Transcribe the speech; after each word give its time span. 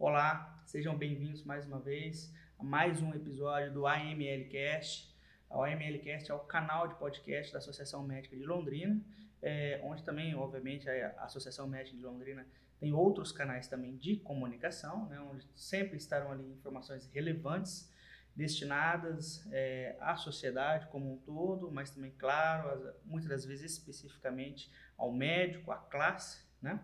Olá, 0.00 0.62
sejam 0.64 0.96
bem-vindos 0.96 1.42
mais 1.42 1.66
uma 1.66 1.80
vez 1.80 2.32
a 2.56 2.62
mais 2.62 3.02
um 3.02 3.12
episódio 3.12 3.72
do 3.72 3.84
AMLcast. 3.84 5.12
O 5.50 5.64
AMLcast 5.64 6.30
é 6.30 6.34
o 6.34 6.38
canal 6.38 6.86
de 6.86 6.94
podcast 6.94 7.52
da 7.52 7.58
Associação 7.58 8.06
Médica 8.06 8.36
de 8.36 8.44
Londrina, 8.44 9.04
é, 9.42 9.80
onde 9.82 10.04
também, 10.04 10.36
obviamente, 10.36 10.88
a 10.88 11.24
Associação 11.24 11.66
Médica 11.66 11.96
de 11.96 12.02
Londrina 12.04 12.46
tem 12.78 12.92
outros 12.92 13.32
canais 13.32 13.66
também 13.66 13.96
de 13.96 14.14
comunicação, 14.18 15.08
né, 15.08 15.18
onde 15.18 15.44
sempre 15.56 15.96
estarão 15.96 16.30
ali 16.30 16.48
informações 16.48 17.10
relevantes 17.12 17.92
destinadas 18.36 19.44
é, 19.50 19.96
à 19.98 20.14
sociedade 20.14 20.86
como 20.92 21.12
um 21.12 21.16
todo, 21.16 21.72
mas 21.72 21.90
também, 21.90 22.12
claro, 22.12 22.94
muitas 23.04 23.28
das 23.28 23.44
vezes 23.44 23.72
especificamente 23.72 24.72
ao 24.96 25.12
médico, 25.12 25.72
à 25.72 25.76
classe, 25.76 26.46
né? 26.62 26.80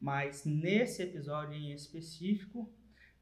Mas 0.00 0.44
nesse 0.44 1.02
episódio 1.02 1.54
em 1.54 1.72
específico, 1.72 2.72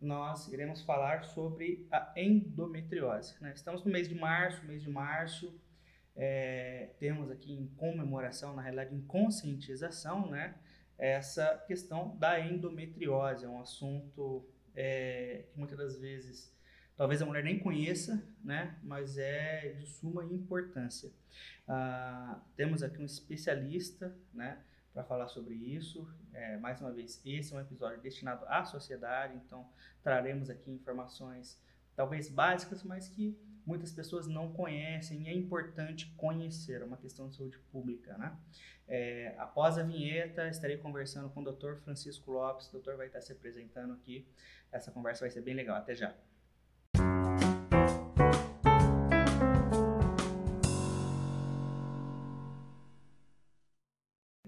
nós 0.00 0.48
iremos 0.48 0.82
falar 0.82 1.22
sobre 1.24 1.86
a 1.90 2.12
endometriose. 2.16 3.34
Né? 3.40 3.52
Estamos 3.54 3.84
no 3.84 3.90
mês 3.90 4.08
de 4.08 4.14
março, 4.14 4.64
mês 4.66 4.82
de 4.82 4.90
março, 4.90 5.54
é, 6.14 6.90
temos 6.98 7.30
aqui 7.30 7.52
em 7.52 7.68
comemoração, 7.68 8.54
na 8.54 8.62
realidade 8.62 8.94
em 8.94 9.00
conscientização, 9.02 10.28
né? 10.28 10.56
essa 10.98 11.56
questão 11.66 12.16
da 12.16 12.40
endometriose. 12.40 13.44
É 13.44 13.48
um 13.48 13.60
assunto 13.60 14.44
é, 14.74 15.44
que 15.52 15.58
muitas 15.58 15.78
das 15.78 15.96
vezes 15.98 16.52
talvez 16.96 17.22
a 17.22 17.26
mulher 17.26 17.44
nem 17.44 17.58
conheça, 17.58 18.22
né? 18.44 18.78
mas 18.82 19.16
é 19.16 19.70
de 19.78 19.86
suma 19.86 20.24
importância. 20.24 21.10
Ah, 21.66 22.40
temos 22.56 22.82
aqui 22.82 23.00
um 23.00 23.06
especialista 23.06 24.14
né? 24.34 24.58
Para 24.92 25.02
falar 25.04 25.28
sobre 25.28 25.54
isso. 25.54 26.06
É, 26.32 26.56
mais 26.58 26.80
uma 26.80 26.92
vez, 26.92 27.20
esse 27.24 27.52
é 27.52 27.56
um 27.56 27.60
episódio 27.60 28.00
destinado 28.00 28.44
à 28.46 28.64
sociedade, 28.64 29.36
então 29.36 29.68
traremos 30.02 30.50
aqui 30.50 30.70
informações 30.70 31.60
talvez 31.94 32.28
básicas, 32.28 32.82
mas 32.82 33.08
que 33.08 33.38
muitas 33.64 33.92
pessoas 33.92 34.26
não 34.26 34.52
conhecem 34.52 35.22
e 35.22 35.28
é 35.28 35.34
importante 35.34 36.12
conhecer, 36.16 36.82
é 36.82 36.84
uma 36.84 36.96
questão 36.96 37.28
de 37.28 37.36
saúde 37.36 37.58
pública, 37.70 38.16
né? 38.18 38.36
É, 38.88 39.34
após 39.38 39.78
a 39.78 39.82
vinheta, 39.82 40.48
estarei 40.48 40.76
conversando 40.76 41.30
com 41.30 41.40
o 41.40 41.52
Dr. 41.52 41.76
Francisco 41.76 42.30
Lopes, 42.30 42.68
o 42.68 42.72
doutor 42.72 42.96
vai 42.96 43.06
estar 43.06 43.20
se 43.20 43.32
apresentando 43.32 43.92
aqui, 43.92 44.26
essa 44.70 44.90
conversa 44.90 45.20
vai 45.20 45.30
ser 45.30 45.42
bem 45.42 45.54
legal, 45.54 45.76
até 45.76 45.94
já. 45.94 46.14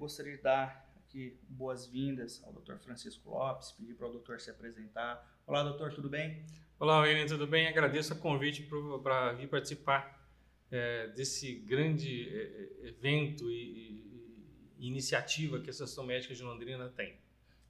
Gostaria 0.04 0.36
de 0.36 0.42
dar 0.42 0.86
aqui 0.98 1.34
boas-vindas 1.48 2.44
ao 2.44 2.52
Dr. 2.52 2.76
Francisco 2.76 3.30
Lopes, 3.30 3.72
pedir 3.72 3.94
para 3.94 4.06
o 4.06 4.12
doutor 4.12 4.38
se 4.38 4.50
apresentar. 4.50 5.26
Olá, 5.46 5.62
doutor, 5.62 5.94
tudo 5.94 6.10
bem? 6.10 6.44
Olá, 6.78 7.00
William, 7.00 7.24
tudo 7.26 7.46
bem? 7.46 7.66
Agradeço 7.66 8.12
o 8.12 8.18
convite 8.18 8.68
para 9.02 9.32
vir 9.32 9.48
participar 9.48 10.22
é, 10.70 11.06
desse 11.08 11.54
grande 11.54 12.28
é, 12.28 12.42
é, 12.84 12.88
evento 12.88 13.50
e, 13.50 14.76
e, 14.76 14.88
iniciativa 14.88 15.58
que 15.58 15.68
a 15.68 15.70
Associação 15.70 16.04
Médica 16.04 16.34
de 16.34 16.42
Londrina 16.42 16.86
tem. 16.90 17.16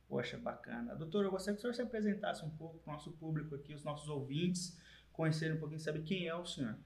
Poxa, 0.08 0.36
bacana. 0.36 0.96
Doutor, 0.96 1.24
eu 1.24 1.30
gostaria 1.30 1.54
que 1.54 1.60
o 1.60 1.62
senhor 1.62 1.74
se 1.74 1.82
apresentasse 1.82 2.44
um 2.44 2.50
pouco 2.50 2.80
para 2.80 2.90
o 2.90 2.94
nosso 2.94 3.12
público 3.12 3.54
aqui, 3.54 3.74
os 3.74 3.84
nossos 3.84 4.08
ouvintes, 4.08 4.76
conhecerem 5.12 5.56
um 5.56 5.60
pouquinho, 5.60 5.78
saber 5.78 6.02
quem 6.02 6.26
é 6.26 6.34
o 6.34 6.44
senhor. 6.44 6.76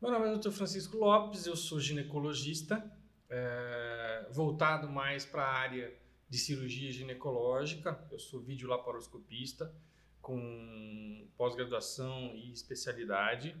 Meu 0.00 0.10
nome 0.10 0.28
é 0.28 0.38
Dr. 0.38 0.50
Francisco 0.50 0.96
Lopes, 0.96 1.44
eu 1.44 1.56
sou 1.56 1.78
ginecologista, 1.78 2.90
é, 3.28 4.26
voltado 4.30 4.88
mais 4.88 5.24
para 5.24 5.42
a 5.42 5.52
área 5.52 5.92
de 6.28 6.38
cirurgia 6.38 6.92
ginecológica. 6.92 8.04
Eu 8.10 8.18
sou 8.18 8.40
videolaparoscopista 8.40 9.72
com 10.20 11.28
pós-graduação 11.36 12.34
e 12.34 12.52
especialidade. 12.52 13.56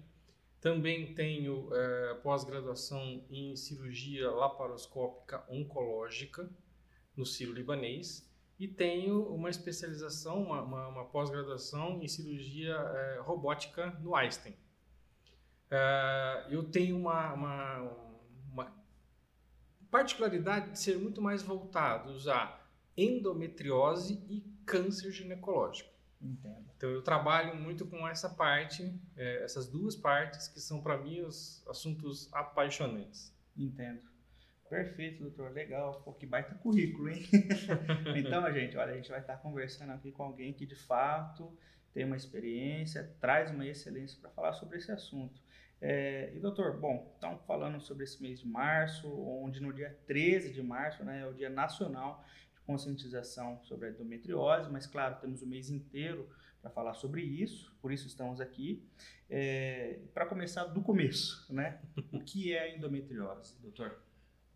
Também 0.60 1.14
tenho 1.14 1.68
é, 1.72 2.14
pós-graduação 2.22 3.24
em 3.30 3.54
cirurgia 3.54 4.30
laparoscópica 4.30 5.44
oncológica 5.48 6.50
no 7.16 7.24
Ciro 7.24 7.52
Libanês 7.52 8.28
e 8.58 8.66
tenho 8.66 9.22
uma 9.34 9.50
especialização, 9.50 10.42
uma, 10.42 10.62
uma, 10.62 10.88
uma 10.88 11.04
pós-graduação 11.04 12.02
em 12.02 12.08
cirurgia 12.08 12.74
é, 12.74 13.20
robótica 13.20 13.90
no 14.00 14.16
Einstein. 14.16 14.56
É, 15.70 16.46
eu 16.50 16.64
tenho 16.64 16.96
uma, 16.96 17.32
uma 17.34 18.05
particularidade 19.96 20.72
de 20.72 20.78
ser 20.78 20.98
muito 20.98 21.22
mais 21.22 21.42
voltados 21.42 22.28
a 22.28 22.60
endometriose 22.94 24.22
e 24.28 24.42
câncer 24.66 25.10
ginecológico. 25.10 25.90
Entendo. 26.20 26.66
Então 26.76 26.90
eu 26.90 27.00
trabalho 27.00 27.56
muito 27.56 27.86
com 27.86 28.06
essa 28.06 28.28
parte, 28.28 28.94
é, 29.16 29.42
essas 29.42 29.66
duas 29.66 29.96
partes 29.96 30.48
que 30.48 30.60
são 30.60 30.82
para 30.82 30.98
mim 30.98 31.22
os 31.22 31.66
assuntos 31.66 32.28
apaixonantes. 32.30 33.34
Entendo. 33.56 34.02
Perfeito, 34.68 35.22
doutor. 35.22 35.52
Legal. 35.52 36.02
Pô, 36.02 36.12
que 36.12 36.26
baita 36.26 36.54
currículo, 36.56 37.08
hein? 37.08 37.22
então, 38.16 38.52
gente, 38.52 38.76
olha, 38.76 38.92
a 38.92 38.96
gente 38.96 39.08
vai 39.08 39.20
estar 39.20 39.38
conversando 39.38 39.92
aqui 39.92 40.12
com 40.12 40.24
alguém 40.24 40.52
que 40.52 40.66
de 40.66 40.76
fato 40.76 41.56
tem 41.94 42.04
uma 42.04 42.16
experiência, 42.16 43.16
traz 43.18 43.50
uma 43.50 43.66
excelência 43.66 44.18
para 44.20 44.28
falar 44.28 44.52
sobre 44.52 44.76
esse 44.76 44.92
assunto. 44.92 45.40
É, 45.80 46.32
e 46.34 46.40
doutor, 46.40 46.78
bom, 46.78 47.12
estamos 47.14 47.42
falando 47.46 47.80
sobre 47.80 48.04
esse 48.04 48.22
mês 48.22 48.40
de 48.40 48.46
março, 48.46 49.08
onde 49.08 49.60
no 49.60 49.72
dia 49.72 49.96
13 50.06 50.52
de 50.52 50.62
março 50.62 51.04
né, 51.04 51.20
é 51.20 51.26
o 51.26 51.34
Dia 51.34 51.50
Nacional 51.50 52.24
de 52.54 52.60
Conscientização 52.62 53.60
sobre 53.64 53.88
a 53.88 53.90
Endometriose, 53.90 54.70
mas 54.70 54.86
claro, 54.86 55.20
temos 55.20 55.42
o 55.42 55.46
mês 55.46 55.68
inteiro 55.68 56.28
para 56.66 56.70
falar 56.70 56.94
sobre 56.94 57.22
isso, 57.22 57.72
por 57.80 57.92
isso 57.92 58.06
estamos 58.06 58.40
aqui. 58.40 58.82
É, 59.28 60.00
para 60.14 60.26
começar 60.26 60.64
do 60.64 60.80
começo, 60.82 61.52
né? 61.52 61.80
O 62.12 62.20
que 62.20 62.52
é 62.52 62.62
a 62.62 62.76
endometriose, 62.76 63.56
doutor? 63.60 64.00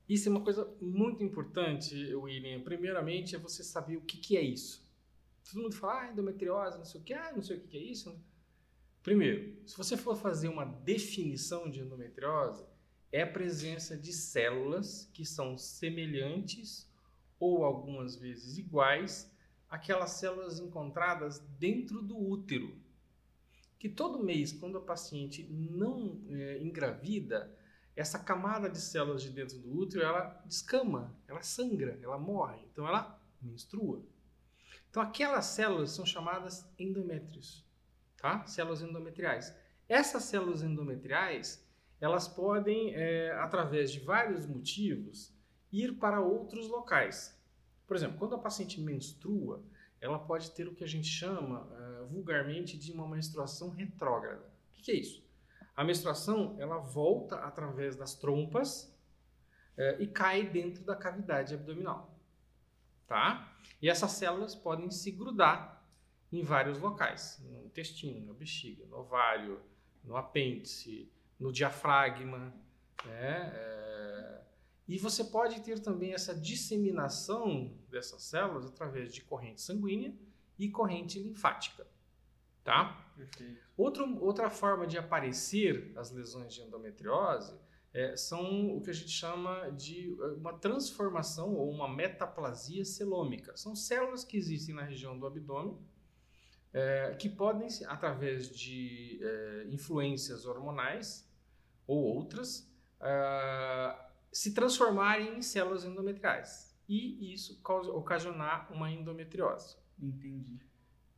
Isso 0.09 0.29
é 0.29 0.31
uma 0.31 0.43
coisa 0.43 0.69
muito 0.81 1.23
importante, 1.23 1.95
William. 2.15 2.61
Primeiramente, 2.63 3.37
é 3.37 3.39
você 3.39 3.63
saber 3.63 3.97
o 3.97 4.01
que, 4.01 4.17
que 4.17 4.37
é 4.37 4.43
isso. 4.43 4.89
Todo 5.45 5.63
mundo 5.63 5.75
fala, 5.75 6.03
ah, 6.03 6.13
endometriose, 6.13 6.79
não 6.79 6.85
sei 6.85 7.01
o 7.01 7.05
que, 7.05 7.15
ah, 7.15 7.33
não 7.33 7.43
sei 7.43 7.57
o 7.57 7.61
que, 7.61 7.69
que 7.69 7.77
é 7.77 7.83
isso. 7.83 8.21
Primeiro, 9.03 9.57
se 9.67 9.77
você 9.79 9.97
for 9.97 10.15
fazer 10.15 10.49
uma 10.49 10.65
definição 10.65 11.71
de 11.71 11.81
endometriose, 11.81 12.67
é 13.11 13.23
a 13.23 13.27
presença 13.27 13.97
de 13.97 14.13
células 14.13 15.09
que 15.15 15.25
são 15.25 15.57
semelhantes 15.57 16.87
ou 17.39 17.65
algumas 17.65 18.15
vezes 18.15 18.59
iguais 18.59 19.35
àquelas 19.71 20.13
células 20.13 20.61
encontradas 20.61 21.39
dentro 21.59 22.03
do 22.03 22.19
útero. 22.19 22.77
Que 23.79 23.89
todo 23.89 24.23
mês, 24.23 24.53
quando 24.53 24.77
a 24.77 24.83
paciente 24.83 25.45
não 25.51 26.21
é, 26.29 26.59
engravida, 26.59 27.57
essa 27.97 28.19
camada 28.19 28.69
de 28.69 28.79
células 28.79 29.23
de 29.23 29.31
dentro 29.31 29.59
do 29.59 29.79
útero 29.79 30.05
ela 30.05 30.43
descama, 30.45 31.17
ela 31.27 31.43
sangra, 31.43 31.99
ela 32.03 32.19
morre, 32.19 32.61
então 32.71 32.87
ela 32.87 33.19
menstrua. 33.41 34.05
Então 34.91 35.03
aquelas 35.03 35.47
células 35.47 35.91
são 35.91 36.05
chamadas 36.05 36.69
endométrios 36.79 37.70
tá? 38.21 38.45
Células 38.47 38.83
endometriais. 38.83 39.55
Essas 39.89 40.25
células 40.25 40.63
endometriais, 40.63 41.67
elas 42.01 42.29
podem, 42.29 42.95
é, 42.95 43.33
através 43.33 43.91
de 43.91 44.01
vários 44.01 44.47
motivos, 44.47 45.35
ir 45.73 45.99
para 45.99 46.21
outros 46.21 46.69
locais. 46.69 47.39
Por 47.87 47.97
exemplo, 47.97 48.19
quando 48.19 48.35
a 48.35 48.39
paciente 48.39 48.81
menstrua, 48.81 49.65
ela 50.01 50.19
pode 50.19 50.51
ter 50.53 50.67
o 50.67 50.75
que 50.75 50.85
a 50.85 50.87
gente 50.87 51.09
chama 51.09 51.63
uh, 51.63 52.07
vulgarmente 52.07 52.79
de 52.79 52.93
uma 52.93 53.07
menstruação 53.07 53.71
retrógrada. 53.71 54.43
O 54.71 54.77
que, 54.77 54.83
que, 54.83 54.91
é 54.93 54.95
isso? 54.95 55.23
A 55.77 55.85
menstruação 55.85 56.57
ela 56.59 56.79
volta 56.79 57.37
através 57.37 57.97
das 57.97 58.15
trompas 58.15 58.85
uh, 59.77 60.01
e 60.01 60.07
cai 60.07 60.49
dentro 60.49 60.85
da 60.85 60.97
cavidade 60.97 61.55
abdominal, 61.55 62.19
tá? 63.07 63.55
E 63.83 63.91
essas 63.91 64.13
células 64.13 64.55
podem 64.55 64.91
se 64.91 65.11
grudar 65.11 65.80
em 66.33 66.43
vários 66.43 66.79
locais, 66.79 67.41
no 67.43 67.65
intestino, 67.65 68.27
na 68.27 68.33
bexiga, 68.33 68.85
no 68.87 68.99
ovário, 68.99 69.61
no 70.05 70.17
apêndice, 70.17 71.11
no 71.39 71.53
diafragma, 71.53 72.55
né? 73.05 73.53
É... 73.55 74.41
E 74.87 74.99
você 74.99 75.23
pode 75.23 75.61
ter 75.61 75.79
também 75.79 76.13
essa 76.13 76.35
disseminação 76.35 77.73
dessas 77.89 78.23
células 78.23 78.67
através 78.67 79.15
de 79.15 79.21
corrente 79.23 79.61
sanguínea 79.61 80.13
e 80.59 80.69
corrente 80.69 81.19
linfática, 81.21 81.87
tá? 82.65 83.13
Outro, 83.77 84.19
outra 84.21 84.51
forma 84.51 84.87
de 84.87 84.99
aparecer 84.99 85.93
as 85.97 86.11
lesões 86.11 86.53
de 86.55 86.63
endometriose 86.63 87.55
é, 87.93 88.17
são 88.17 88.77
o 88.77 88.81
que 88.81 88.91
a 88.91 88.93
gente 88.93 89.11
chama 89.11 89.71
de 89.71 90.17
é, 90.21 90.27
uma 90.33 90.53
transformação 90.55 91.55
ou 91.55 91.71
uma 91.71 91.89
metaplasia 91.89 92.85
celômica. 92.85 93.57
São 93.57 93.75
células 93.75 94.25
que 94.25 94.37
existem 94.37 94.75
na 94.75 94.83
região 94.83 95.19
do 95.19 95.27
abdômen 95.27 95.79
é, 96.73 97.15
que 97.19 97.29
podem, 97.29 97.69
através 97.87 98.49
de 98.49 99.19
é, 99.23 99.67
influências 99.71 100.47
hormonais 100.47 101.29
ou 101.87 101.99
outras, 101.99 102.71
é, 103.01 103.97
se 104.33 104.55
transformarem 104.55 105.39
em 105.39 105.43
células 105.43 105.85
endometriais 105.85 106.71
e 106.89 107.33
isso 107.33 107.61
causa, 107.63 107.91
ocasionar 107.93 108.73
uma 108.73 108.91
endometriose. 108.91 109.77
Entendi. 109.99 110.59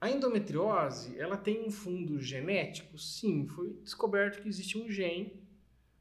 A 0.01 0.11
endometriose, 0.11 1.19
ela 1.19 1.37
tem 1.37 1.67
um 1.67 1.71
fundo 1.71 2.21
genético? 2.21 2.99
Sim, 2.99 3.47
foi 3.47 3.73
descoberto 3.83 4.43
que 4.43 4.49
existe 4.49 4.77
um 4.77 4.91
gene, 4.91 5.41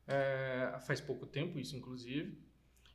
é, 0.07 0.77
faz 0.85 0.99
pouco 0.99 1.25
tempo 1.25 1.59
isso 1.59 1.75
inclusive, 1.77 2.37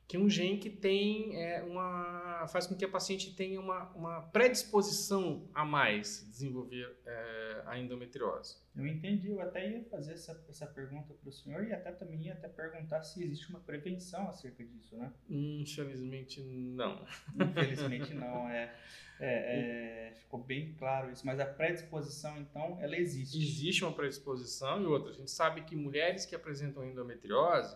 que 0.07 0.15
é 0.15 0.19
um 0.19 0.29
gene 0.29 0.57
que 0.57 0.69
tem 0.69 1.35
é, 1.35 1.61
uma 1.63 2.47
faz 2.47 2.65
com 2.65 2.75
que 2.75 2.85
a 2.85 2.87
paciente 2.87 3.35
tenha 3.35 3.59
uma, 3.59 3.89
uma 3.93 4.21
predisposição 4.21 5.49
a 5.53 5.65
mais 5.65 6.25
desenvolver 6.29 6.97
é, 7.05 7.63
a 7.65 7.77
endometriose. 7.77 8.55
Eu 8.73 8.87
entendi, 8.87 9.29
eu 9.29 9.41
até 9.41 9.69
ia 9.69 9.83
fazer 9.85 10.13
essa, 10.13 10.45
essa 10.47 10.65
pergunta 10.65 11.13
para 11.13 11.27
o 11.27 11.31
senhor 11.31 11.67
e 11.67 11.73
até 11.73 11.91
também 11.91 12.21
ia 12.21 12.33
até 12.33 12.47
perguntar 12.47 13.01
se 13.01 13.21
existe 13.21 13.49
uma 13.49 13.59
prevenção 13.59 14.29
acerca 14.29 14.63
disso, 14.63 14.95
né? 14.95 15.11
Infelizmente 15.29 16.41
não. 16.41 17.05
Infelizmente 17.35 18.13
não, 18.15 18.47
é, 18.47 18.73
é, 19.19 20.09
é, 20.09 20.13
ficou 20.13 20.41
bem 20.41 20.73
claro 20.75 21.11
isso, 21.11 21.25
mas 21.25 21.39
a 21.39 21.45
predisposição 21.45 22.37
então 22.39 22.77
ela 22.79 22.95
existe. 22.95 23.37
Existe 23.37 23.83
uma 23.83 23.93
predisposição 23.93 24.81
e 24.81 24.85
outra, 24.85 25.11
a 25.11 25.13
gente 25.13 25.31
sabe 25.31 25.63
que 25.63 25.75
mulheres 25.75 26.25
que 26.25 26.35
apresentam 26.35 26.85
endometriose 26.85 27.75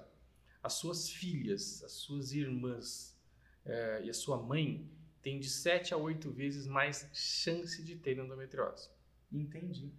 as 0.63 0.73
suas 0.73 1.09
filhas, 1.09 1.83
as 1.83 1.93
suas 1.93 2.33
irmãs 2.33 3.17
é, 3.65 4.03
e 4.03 4.09
a 4.09 4.13
sua 4.13 4.41
mãe 4.41 4.89
têm 5.21 5.39
de 5.39 5.49
7 5.49 5.93
a 5.93 5.97
8 5.97 6.31
vezes 6.31 6.67
mais 6.67 7.09
chance 7.13 7.83
de 7.83 7.95
ter 7.95 8.17
endometriose. 8.17 8.89
Entendi. 9.31 9.91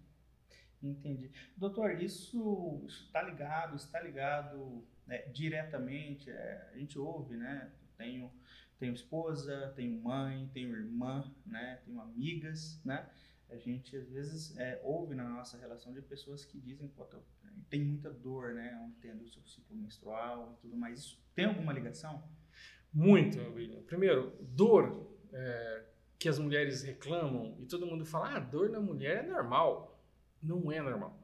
Entendi. 0.82 1.31
Doutor, 1.56 2.03
isso 2.03 2.85
está 2.88 3.23
ligado, 3.23 3.76
está 3.76 4.00
ligado 4.00 4.85
né, 5.06 5.19
diretamente, 5.29 6.29
é, 6.31 6.70
a 6.73 6.79
gente 6.79 6.99
ouve, 6.99 7.37
né? 7.37 7.70
Tenho, 7.97 8.32
tenho 8.79 8.93
esposa, 8.93 9.73
tenho 9.76 10.00
mãe, 10.00 10.50
tenho 10.53 10.75
irmã, 10.75 11.32
né? 11.47 11.81
Tenho 11.85 12.00
amigas, 12.00 12.81
né? 12.85 13.09
A 13.49 13.56
gente 13.56 13.97
às 13.97 14.09
vezes 14.09 14.56
é, 14.59 14.81
ouve 14.82 15.14
na 15.14 15.29
nossa 15.29 15.56
relação 15.56 15.93
de 15.93 16.03
pessoas 16.03 16.44
que 16.44 16.59
dizem, 16.59 16.88
pô, 16.88 17.06
tem 17.73 17.83
muita 17.83 18.11
dor, 18.11 18.53
né? 18.53 18.79
Onde 18.85 18.97
tem 18.97 19.11
o 19.13 19.27
seu 19.27 19.43
ciclo 19.47 19.75
menstrual 19.75 20.53
e 20.53 20.61
tudo 20.61 20.77
mais. 20.77 20.99
Isso 20.99 21.19
tem 21.35 21.47
alguma 21.47 21.73
ligação? 21.73 22.23
Muito, 22.93 23.39
William. 23.55 23.81
Primeiro, 23.85 24.37
dor 24.43 25.11
é, 25.33 25.85
que 26.19 26.29
as 26.29 26.39
mulheres 26.39 26.83
reclamam 26.83 27.57
e 27.59 27.65
todo 27.65 27.87
mundo 27.87 28.05
fala, 28.05 28.37
ah, 28.37 28.39
dor 28.39 28.69
na 28.69 28.79
mulher 28.79 29.25
é 29.25 29.27
normal. 29.27 29.99
Não 30.43 30.71
é 30.71 30.83
normal. 30.83 31.19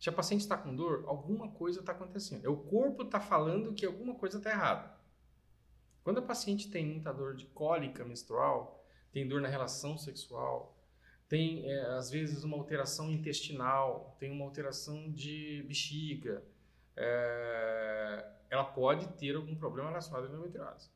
Se 0.00 0.08
a 0.08 0.12
paciente 0.12 0.40
está 0.40 0.58
com 0.58 0.74
dor, 0.74 1.04
alguma 1.06 1.48
coisa 1.52 1.78
está 1.78 1.92
acontecendo. 1.92 2.44
É 2.44 2.48
o 2.48 2.56
corpo 2.56 3.04
está 3.04 3.20
falando 3.20 3.72
que 3.72 3.86
alguma 3.86 4.16
coisa 4.16 4.38
está 4.38 4.50
errada. 4.50 4.98
Quando 6.02 6.18
a 6.18 6.22
paciente 6.22 6.68
tem 6.68 6.84
muita 6.84 7.12
dor 7.12 7.36
de 7.36 7.46
cólica 7.46 8.04
menstrual, 8.04 8.84
tem 9.12 9.28
dor 9.28 9.40
na 9.40 9.48
relação 9.48 9.96
sexual, 9.96 10.76
tem 11.28 11.70
é, 11.70 11.80
às 11.96 12.10
vezes 12.10 12.42
uma 12.42 12.56
alteração 12.56 13.10
intestinal, 13.10 14.16
tem 14.18 14.30
uma 14.30 14.44
alteração 14.44 15.10
de 15.10 15.62
bexiga, 15.68 16.42
é, 16.96 18.32
ela 18.50 18.64
pode 18.64 19.06
ter 19.18 19.36
algum 19.36 19.54
problema 19.54 19.90
relacionado 19.90 20.24
à 20.24 20.28
endometriose. 20.28 20.90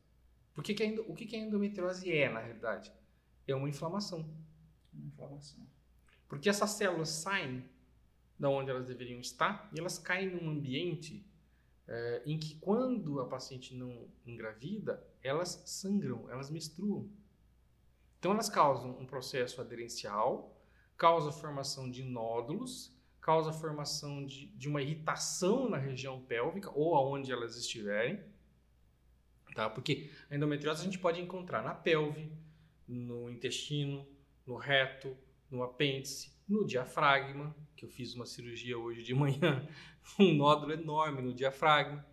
Por 0.55 0.64
que 0.64 0.75
que 0.75 0.82
a, 0.82 1.00
o 1.02 1.14
que, 1.14 1.26
que 1.26 1.37
a 1.37 1.38
endometriose 1.38 2.11
é, 2.11 2.29
na 2.31 2.40
realidade? 2.40 2.93
É 3.46 3.55
uma 3.55 3.69
inflamação. 3.69 4.29
Uma 4.93 5.06
inflamação. 5.06 5.67
Porque 6.29 6.49
essas 6.49 6.70
células 6.70 7.11
saem 7.11 7.64
da 8.38 8.49
onde 8.49 8.70
elas 8.70 8.87
deveriam 8.87 9.20
estar 9.20 9.70
e 9.73 9.79
elas 9.79 9.99
caem 9.99 10.31
num 10.31 10.50
ambiente 10.50 11.25
é, 11.87 12.23
em 12.25 12.38
que 12.38 12.56
quando 12.56 13.20
a 13.20 13.26
paciente 13.26 13.75
não 13.75 14.08
engravida, 14.26 15.06
elas 15.23 15.62
sangram, 15.67 16.29
elas 16.31 16.50
menstruam. 16.50 17.08
Então, 18.22 18.30
elas 18.30 18.48
causam 18.48 18.92
um 19.00 19.04
processo 19.04 19.60
aderencial, 19.60 20.56
causa 20.96 21.30
a 21.30 21.32
formação 21.32 21.90
de 21.90 22.04
nódulos, 22.04 22.96
causa 23.20 23.50
a 23.50 23.52
formação 23.52 24.24
de, 24.24 24.46
de 24.46 24.69
uma 24.69 24.80
irritação 24.80 25.69
na 25.69 25.76
região 25.76 26.22
pélvica 26.22 26.70
ou 26.72 26.94
aonde 26.94 27.32
elas 27.32 27.56
estiverem, 27.56 28.22
tá? 29.56 29.69
Porque 29.69 30.08
a 30.30 30.36
endometriose 30.36 30.82
a 30.82 30.84
gente 30.84 31.00
pode 31.00 31.20
encontrar 31.20 31.64
na 31.64 31.74
pelve, 31.74 32.30
no 32.86 33.28
intestino, 33.28 34.06
no 34.46 34.54
reto, 34.54 35.16
no 35.50 35.64
apêndice, 35.64 36.32
no 36.46 36.64
diafragma, 36.64 37.52
que 37.74 37.84
eu 37.84 37.88
fiz 37.88 38.14
uma 38.14 38.24
cirurgia 38.24 38.78
hoje 38.78 39.02
de 39.02 39.16
manhã, 39.16 39.69
um 40.16 40.32
nódulo 40.32 40.72
enorme 40.72 41.22
no 41.22 41.34
diafragma. 41.34 42.06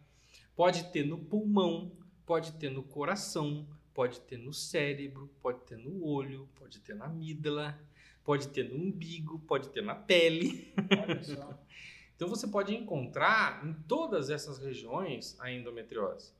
Pode 0.56 0.85
ter 0.85 1.06
no 1.06 1.19
pulmão, 1.19 1.95
pode 2.25 2.53
ter 2.53 2.71
no 2.71 2.81
coração, 2.81 3.69
pode 3.99 4.21
ter 4.21 4.37
no 4.37 4.53
cérebro, 4.53 5.29
pode 5.41 5.59
ter 5.65 5.77
no 5.77 6.05
olho, 6.05 6.47
pode 6.55 6.79
ter 6.79 6.95
na 6.95 7.03
amígdala, 7.03 7.77
pode 8.23 8.47
ter 8.47 8.63
no 8.63 8.73
umbigo, 8.73 9.39
pode 9.39 9.67
ter 9.71 9.83
na 9.83 9.93
pele. 9.93 10.73
Olha 11.03 11.21
só. 11.21 11.59
então 12.15 12.29
você 12.29 12.47
pode 12.47 12.73
encontrar 12.73 13.67
em 13.67 13.73
todas 13.73 14.29
essas 14.29 14.57
regiões 14.57 15.37
a 15.37 15.51
endometriose. 15.51 16.31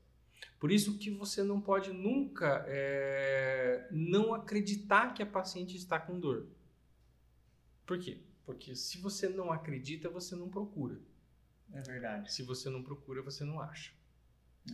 Por 0.58 0.72
isso 0.72 0.96
que 0.96 1.10
você 1.10 1.42
não 1.42 1.60
pode 1.60 1.92
nunca 1.92 2.64
é, 2.66 3.86
não 3.90 4.32
acreditar 4.32 5.12
que 5.12 5.22
a 5.22 5.26
paciente 5.26 5.76
está 5.76 6.00
com 6.00 6.18
dor. 6.18 6.46
Por 7.84 7.98
quê? 7.98 8.22
Porque 8.46 8.74
se 8.74 8.96
você 8.96 9.28
não 9.28 9.52
acredita, 9.52 10.08
você 10.08 10.34
não 10.34 10.48
procura. 10.48 10.98
É 11.74 11.82
verdade. 11.82 12.32
Se 12.32 12.42
você 12.42 12.70
não 12.70 12.82
procura, 12.82 13.20
você 13.20 13.44
não 13.44 13.60
acha. 13.60 13.92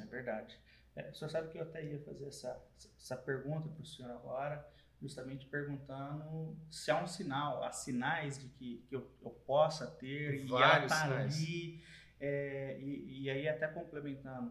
É 0.00 0.04
verdade. 0.04 0.56
É, 0.96 1.10
o 1.10 1.14
senhor 1.14 1.30
sabe 1.30 1.50
que 1.50 1.58
eu 1.58 1.62
até 1.62 1.84
ia 1.84 1.98
fazer 2.00 2.26
essa, 2.26 2.58
essa 2.98 3.16
pergunta 3.16 3.68
para 3.68 3.82
o 3.82 3.86
senhor 3.86 4.10
agora, 4.10 4.66
justamente 5.00 5.46
perguntando 5.46 6.56
se 6.70 6.90
há 6.90 7.02
um 7.02 7.06
sinal, 7.06 7.62
há 7.62 7.70
sinais 7.70 8.38
de 8.38 8.48
que, 8.48 8.82
que 8.88 8.96
eu, 8.96 9.10
eu 9.22 9.30
possa 9.46 9.86
ter, 9.86 10.46
Vários 10.46 10.90
e 10.90 10.94
tá 10.94 11.18
ali, 11.18 11.84
é, 12.18 12.80
e, 12.80 13.24
e 13.24 13.30
aí 13.30 13.46
até 13.46 13.68
complementando, 13.68 14.50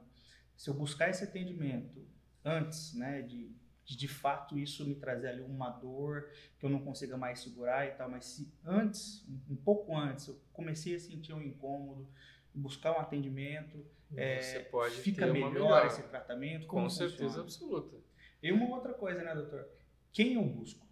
se 0.55 0.69
eu 0.69 0.73
buscar 0.75 1.09
esse 1.09 1.23
atendimento 1.23 2.07
antes, 2.43 2.93
né, 2.93 3.23
de, 3.23 3.51
de 3.83 3.97
de 3.97 4.07
fato 4.07 4.57
isso 4.57 4.85
me 4.85 4.95
trazer 4.95 5.29
ali 5.29 5.41
uma 5.41 5.69
dor 5.69 6.29
que 6.59 6.65
eu 6.65 6.69
não 6.69 6.79
consiga 6.79 7.17
mais 7.17 7.39
segurar 7.39 7.87
e 7.87 7.91
tal, 7.91 8.07
mas 8.07 8.25
se 8.25 8.53
antes, 8.63 9.25
um 9.49 9.55
pouco 9.55 9.97
antes, 9.97 10.27
eu 10.27 10.39
comecei 10.53 10.95
a 10.95 10.99
sentir 10.99 11.33
um 11.33 11.41
incômodo, 11.41 12.07
buscar 12.55 12.97
um 12.97 12.99
atendimento, 12.99 13.85
é, 14.15 14.59
pode 14.59 14.95
fica 14.95 15.27
melhor 15.27 15.85
esse 15.87 16.01
tratamento? 16.03 16.67
Com 16.67 16.89
certeza 16.89 17.41
absoluta. 17.41 17.97
E 18.41 18.51
uma 18.51 18.75
outra 18.75 18.93
coisa, 18.93 19.23
né, 19.23 19.33
doutor? 19.33 19.67
Quem 20.11 20.35
eu 20.35 20.43
busco? 20.43 20.85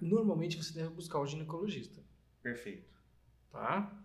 Normalmente 0.00 0.56
você 0.56 0.74
deve 0.74 0.90
buscar 0.90 1.20
o 1.20 1.26
ginecologista. 1.26 2.02
Perfeito. 2.42 2.92
Tá? 3.50 4.04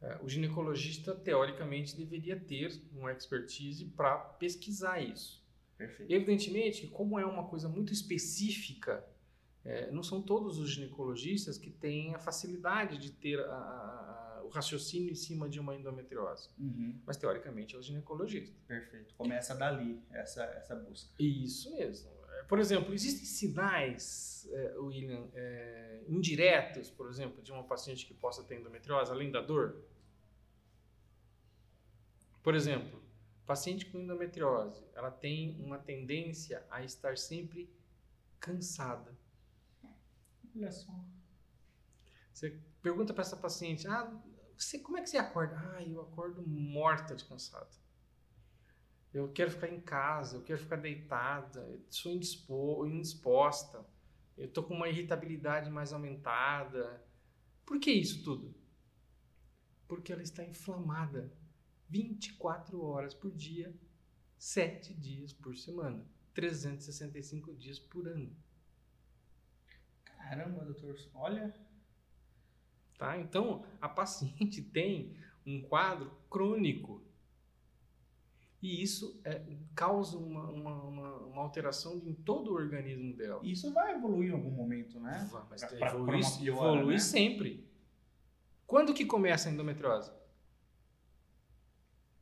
É, 0.00 0.18
o 0.22 0.28
ginecologista, 0.28 1.14
teoricamente, 1.14 1.96
deveria 1.96 2.38
ter 2.38 2.80
uma 2.92 3.12
expertise 3.12 3.86
para 3.86 4.16
pesquisar 4.16 5.00
isso. 5.00 5.44
Perfeito. 5.76 6.12
Evidentemente, 6.12 6.86
como 6.86 7.18
é 7.18 7.26
uma 7.26 7.44
coisa 7.44 7.68
muito 7.68 7.92
específica, 7.92 9.04
é, 9.64 9.90
não 9.90 10.02
são 10.02 10.22
todos 10.22 10.58
os 10.58 10.70
ginecologistas 10.70 11.58
que 11.58 11.70
têm 11.70 12.14
a 12.14 12.18
facilidade 12.18 12.98
de 12.98 13.10
ter 13.10 13.40
a, 13.40 14.23
o 14.44 14.48
raciocínio 14.48 15.10
em 15.10 15.14
cima 15.14 15.48
de 15.48 15.58
uma 15.58 15.74
endometriose. 15.74 16.48
Uhum. 16.58 17.00
Mas, 17.06 17.16
teoricamente, 17.16 17.74
é 17.74 17.78
o 17.78 17.82
ginecologista. 17.82 18.56
Perfeito. 18.66 19.14
Começa 19.14 19.54
dali, 19.54 20.02
essa, 20.10 20.44
essa 20.44 20.74
busca. 20.74 21.10
Isso 21.18 21.74
mesmo. 21.74 22.10
É, 22.34 22.42
por 22.44 22.58
exemplo, 22.58 22.92
existem 22.92 23.24
sinais, 23.24 24.48
é, 24.52 24.78
William, 24.78 25.28
é, 25.34 26.04
indiretos, 26.08 26.90
por 26.90 27.08
exemplo, 27.08 27.42
de 27.42 27.52
uma 27.52 27.64
paciente 27.64 28.06
que 28.06 28.14
possa 28.14 28.42
ter 28.42 28.60
endometriose, 28.60 29.10
além 29.10 29.30
da 29.30 29.40
dor? 29.40 29.82
Por 32.42 32.54
exemplo, 32.54 33.02
paciente 33.46 33.86
com 33.86 33.98
endometriose, 33.98 34.84
ela 34.94 35.10
tem 35.10 35.60
uma 35.64 35.78
tendência 35.78 36.64
a 36.70 36.84
estar 36.84 37.16
sempre 37.16 37.70
cansada. 38.38 39.16
Olha 40.54 40.70
só. 40.70 40.92
Você 42.32 42.58
pergunta 42.82 43.14
para 43.14 43.22
essa 43.22 43.36
paciente, 43.36 43.86
ah, 43.88 44.12
você, 44.64 44.78
como 44.78 44.98
é 44.98 45.02
que 45.02 45.10
você 45.10 45.18
acorda? 45.18 45.56
Ah, 45.56 45.82
eu 45.82 46.00
acordo 46.00 46.42
morta 46.46 47.14
de 47.14 47.24
cansado. 47.24 47.76
Eu 49.12 49.30
quero 49.32 49.50
ficar 49.50 49.68
em 49.68 49.80
casa, 49.80 50.36
eu 50.36 50.42
quero 50.42 50.58
ficar 50.58 50.76
deitada, 50.76 51.60
eu 51.60 51.80
sou 51.88 52.10
indispo, 52.10 52.84
indisposta, 52.86 53.84
eu 54.36 54.48
tô 54.48 54.62
com 54.62 54.74
uma 54.74 54.88
irritabilidade 54.88 55.70
mais 55.70 55.92
aumentada. 55.92 57.00
Por 57.64 57.78
que 57.78 57.92
isso 57.92 58.24
tudo? 58.24 58.52
Porque 59.86 60.12
ela 60.12 60.22
está 60.22 60.44
inflamada 60.44 61.32
24 61.88 62.82
horas 62.82 63.14
por 63.14 63.30
dia, 63.30 63.72
7 64.36 64.92
dias 64.94 65.32
por 65.32 65.56
semana, 65.56 66.04
365 66.34 67.54
dias 67.54 67.78
por 67.78 68.08
ano. 68.08 68.34
Caramba, 70.04 70.64
doutor, 70.64 70.98
olha, 71.14 71.54
Tá? 72.98 73.18
Então, 73.18 73.64
a 73.80 73.88
paciente 73.88 74.62
tem 74.72 75.16
um 75.46 75.60
quadro 75.62 76.10
crônico. 76.30 77.02
E 78.62 78.82
isso 78.82 79.20
é, 79.24 79.42
causa 79.74 80.16
uma, 80.16 80.48
uma, 80.48 80.82
uma, 80.82 81.42
alteração 81.42 82.00
em 82.06 82.14
todo 82.14 82.50
o 82.50 82.54
organismo 82.54 83.14
dela. 83.14 83.40
Isso 83.44 83.70
vai 83.74 83.94
evoluir 83.94 84.30
em 84.30 84.32
algum 84.32 84.50
momento, 84.50 84.98
né? 84.98 85.28
Vai, 85.30 85.42
mas 85.50 85.64
pra, 85.64 85.88
evolui, 85.88 86.20
pra 86.20 86.30
piora, 86.30 86.76
evolui 86.76 86.94
né? 86.94 86.98
sempre. 86.98 87.68
Quando 88.66 88.94
que 88.94 89.04
começa 89.04 89.50
a 89.50 89.52
endometriose? 89.52 90.10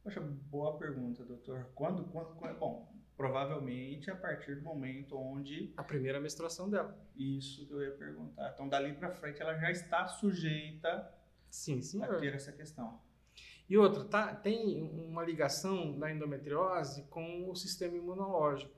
Poxa, 0.02 0.21
boa 0.21 0.76
pergunta, 0.76 1.25
doutor. 1.25 1.71
Quando, 1.76 2.05
quando, 2.07 2.35
quando, 2.35 2.59
bom, 2.59 2.91
provavelmente 3.16 4.11
a 4.11 4.16
partir 4.16 4.57
do 4.57 4.62
momento 4.62 5.16
onde 5.16 5.73
a 5.76 5.83
primeira 5.83 6.21
menstruação 6.21 6.69
dela. 6.69 6.99
Isso 7.16 7.66
que 7.66 7.73
eu 7.73 7.83
ia 7.83 7.92
perguntar. 7.92 8.52
Então 8.54 8.69
dali 8.69 8.92
para 8.95 9.11
frente 9.11 9.40
ela 9.40 9.57
já 9.59 9.71
está 9.71 10.07
sujeita 10.07 11.12
sim, 11.50 11.81
senhor. 11.81 12.16
a 12.16 12.21
ter 12.21 12.35
essa 12.35 12.52
questão. 12.52 13.00
E 13.69 13.78
outra, 13.78 14.04
tá, 14.04 14.35
tem 14.35 14.83
uma 14.83 15.25
ligação 15.25 15.99
da 15.99 16.12
endometriose 16.12 17.04
com 17.04 17.49
o 17.49 17.54
sistema 17.54 17.97
imunológico. 17.97 18.75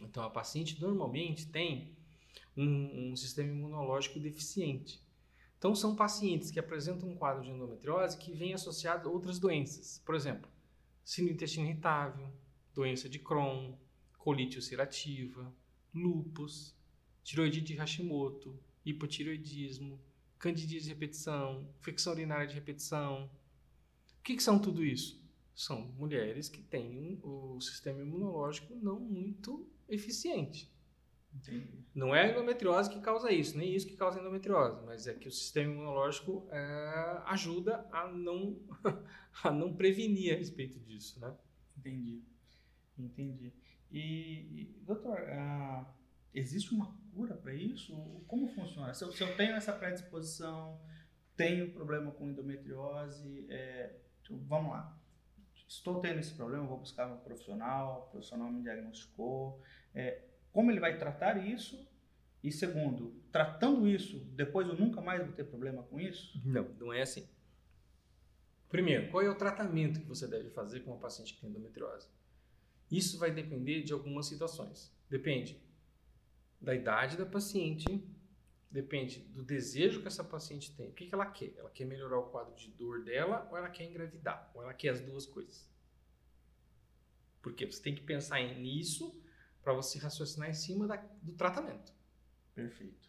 Então 0.00 0.24
a 0.24 0.30
paciente 0.30 0.80
normalmente 0.80 1.50
tem 1.50 1.96
um, 2.56 3.12
um 3.12 3.16
sistema 3.16 3.50
imunológico 3.50 4.18
deficiente. 4.18 5.02
Então, 5.62 5.76
são 5.76 5.94
pacientes 5.94 6.50
que 6.50 6.58
apresentam 6.58 7.08
um 7.08 7.14
quadro 7.14 7.44
de 7.44 7.50
endometriose 7.50 8.16
que 8.16 8.32
vem 8.32 8.52
associado 8.52 9.08
a 9.08 9.12
outras 9.12 9.38
doenças. 9.38 10.02
Por 10.04 10.16
exemplo, 10.16 10.50
síndrome 11.04 11.34
intestino 11.34 11.66
irritável, 11.66 12.32
doença 12.74 13.08
de 13.08 13.18
Crohn, 13.18 13.74
colite 14.18 14.56
ulcerativa, 14.56 15.54
lúpus, 15.94 16.74
tiroidite 17.22 17.74
de 17.74 17.78
Hashimoto, 17.78 18.58
hipotiroidismo, 18.84 20.00
candidíase 20.38 20.86
de 20.86 20.92
repetição, 20.92 21.68
infecção 21.80 22.12
urinária 22.12 22.46
de 22.46 22.54
repetição. 22.54 23.30
O 24.18 24.22
que, 24.22 24.36
que 24.36 24.42
são 24.42 24.58
tudo 24.58 24.84
isso? 24.84 25.22
São 25.54 25.82
mulheres 25.98 26.48
que 26.48 26.62
têm 26.62 27.20
o 27.22 27.60
sistema 27.60 28.00
imunológico 28.00 28.74
não 28.74 28.98
muito 28.98 29.68
eficiente. 29.88 30.72
Entendi. 31.34 31.66
Não 31.94 32.14
é 32.14 32.22
a 32.22 32.30
endometriose 32.30 32.90
que 32.90 33.00
causa 33.00 33.30
isso, 33.30 33.56
nem 33.56 33.74
isso 33.74 33.86
que 33.86 33.96
causa 33.96 34.18
a 34.18 34.20
endometriose, 34.20 34.84
mas 34.84 35.06
é 35.06 35.14
que 35.14 35.28
o 35.28 35.32
sistema 35.32 35.72
imunológico 35.72 36.46
é, 36.50 37.22
ajuda 37.26 37.86
a 37.90 38.06
não, 38.08 38.58
a 39.42 39.50
não 39.50 39.74
prevenir 39.74 40.34
a 40.34 40.36
respeito 40.36 40.78
disso, 40.80 41.18
né? 41.20 41.34
Entendi, 41.78 42.22
entendi. 42.98 43.52
E, 43.90 44.74
doutor, 44.82 45.20
uh, 45.20 45.86
existe 46.34 46.74
uma 46.74 46.96
cura 47.14 47.34
para 47.34 47.54
isso? 47.54 47.94
Como 48.26 48.48
funciona? 48.48 48.94
Se 48.94 49.04
eu, 49.04 49.12
se 49.12 49.22
eu, 49.22 49.36
tenho 49.36 49.54
essa 49.54 49.72
predisposição, 49.72 50.80
tenho 51.36 51.72
problema 51.72 52.10
com 52.10 52.28
endometriose, 52.28 53.46
é, 53.50 53.96
então, 54.22 54.38
vamos 54.46 54.72
lá. 54.72 54.98
Estou 55.68 56.00
tendo 56.00 56.20
esse 56.20 56.34
problema, 56.34 56.66
vou 56.66 56.78
buscar 56.78 57.06
um 57.06 57.18
profissional, 57.18 58.06
o 58.06 58.10
profissional 58.10 58.50
me 58.50 58.62
diagnosticou. 58.62 59.60
É, 59.94 60.22
como 60.52 60.70
ele 60.70 60.80
vai 60.80 60.98
tratar 60.98 61.36
isso? 61.46 61.90
E 62.42 62.50
segundo, 62.50 63.22
tratando 63.30 63.88
isso, 63.88 64.18
depois 64.34 64.66
eu 64.68 64.74
nunca 64.74 65.00
mais 65.00 65.24
vou 65.24 65.32
ter 65.32 65.44
problema 65.44 65.82
com 65.84 66.00
isso? 66.00 66.40
Não, 66.44 66.64
não 66.80 66.92
é 66.92 67.02
assim. 67.02 67.26
Primeiro, 68.68 69.10
qual 69.10 69.22
é 69.22 69.28
o 69.28 69.34
tratamento 69.34 70.00
que 70.00 70.06
você 70.06 70.26
deve 70.26 70.50
fazer 70.50 70.80
com 70.80 70.90
uma 70.90 70.98
paciente 70.98 71.34
que 71.34 71.40
tem 71.40 71.50
endometriose? 71.50 72.08
Isso 72.92 73.18
vai 73.18 73.30
depender 73.30 73.82
de 73.82 73.94
algumas 73.94 74.26
situações. 74.26 74.94
Depende 75.08 75.58
da 76.60 76.74
idade 76.74 77.16
da 77.16 77.24
paciente, 77.24 78.06
depende 78.70 79.20
do 79.20 79.42
desejo 79.42 80.02
que 80.02 80.08
essa 80.08 80.22
paciente 80.22 80.76
tem. 80.76 80.90
O 80.90 80.92
que, 80.92 81.06
que 81.06 81.14
ela 81.14 81.24
quer? 81.24 81.54
Ela 81.56 81.70
quer 81.70 81.86
melhorar 81.86 82.18
o 82.18 82.28
quadro 82.28 82.54
de 82.54 82.70
dor 82.72 83.02
dela 83.02 83.48
ou 83.50 83.56
ela 83.56 83.70
quer 83.70 83.84
engravidar? 83.84 84.50
Ou 84.54 84.62
ela 84.62 84.74
quer 84.74 84.90
as 84.90 85.00
duas 85.00 85.24
coisas? 85.24 85.66
Porque 87.40 87.64
você 87.64 87.82
tem 87.82 87.94
que 87.94 88.02
pensar 88.02 88.38
nisso 88.58 89.18
para 89.62 89.72
você 89.72 89.98
raciocinar 89.98 90.50
em 90.50 90.54
cima 90.54 90.86
da, 90.86 90.96
do 91.22 91.32
tratamento. 91.32 91.94
Perfeito. 92.54 93.08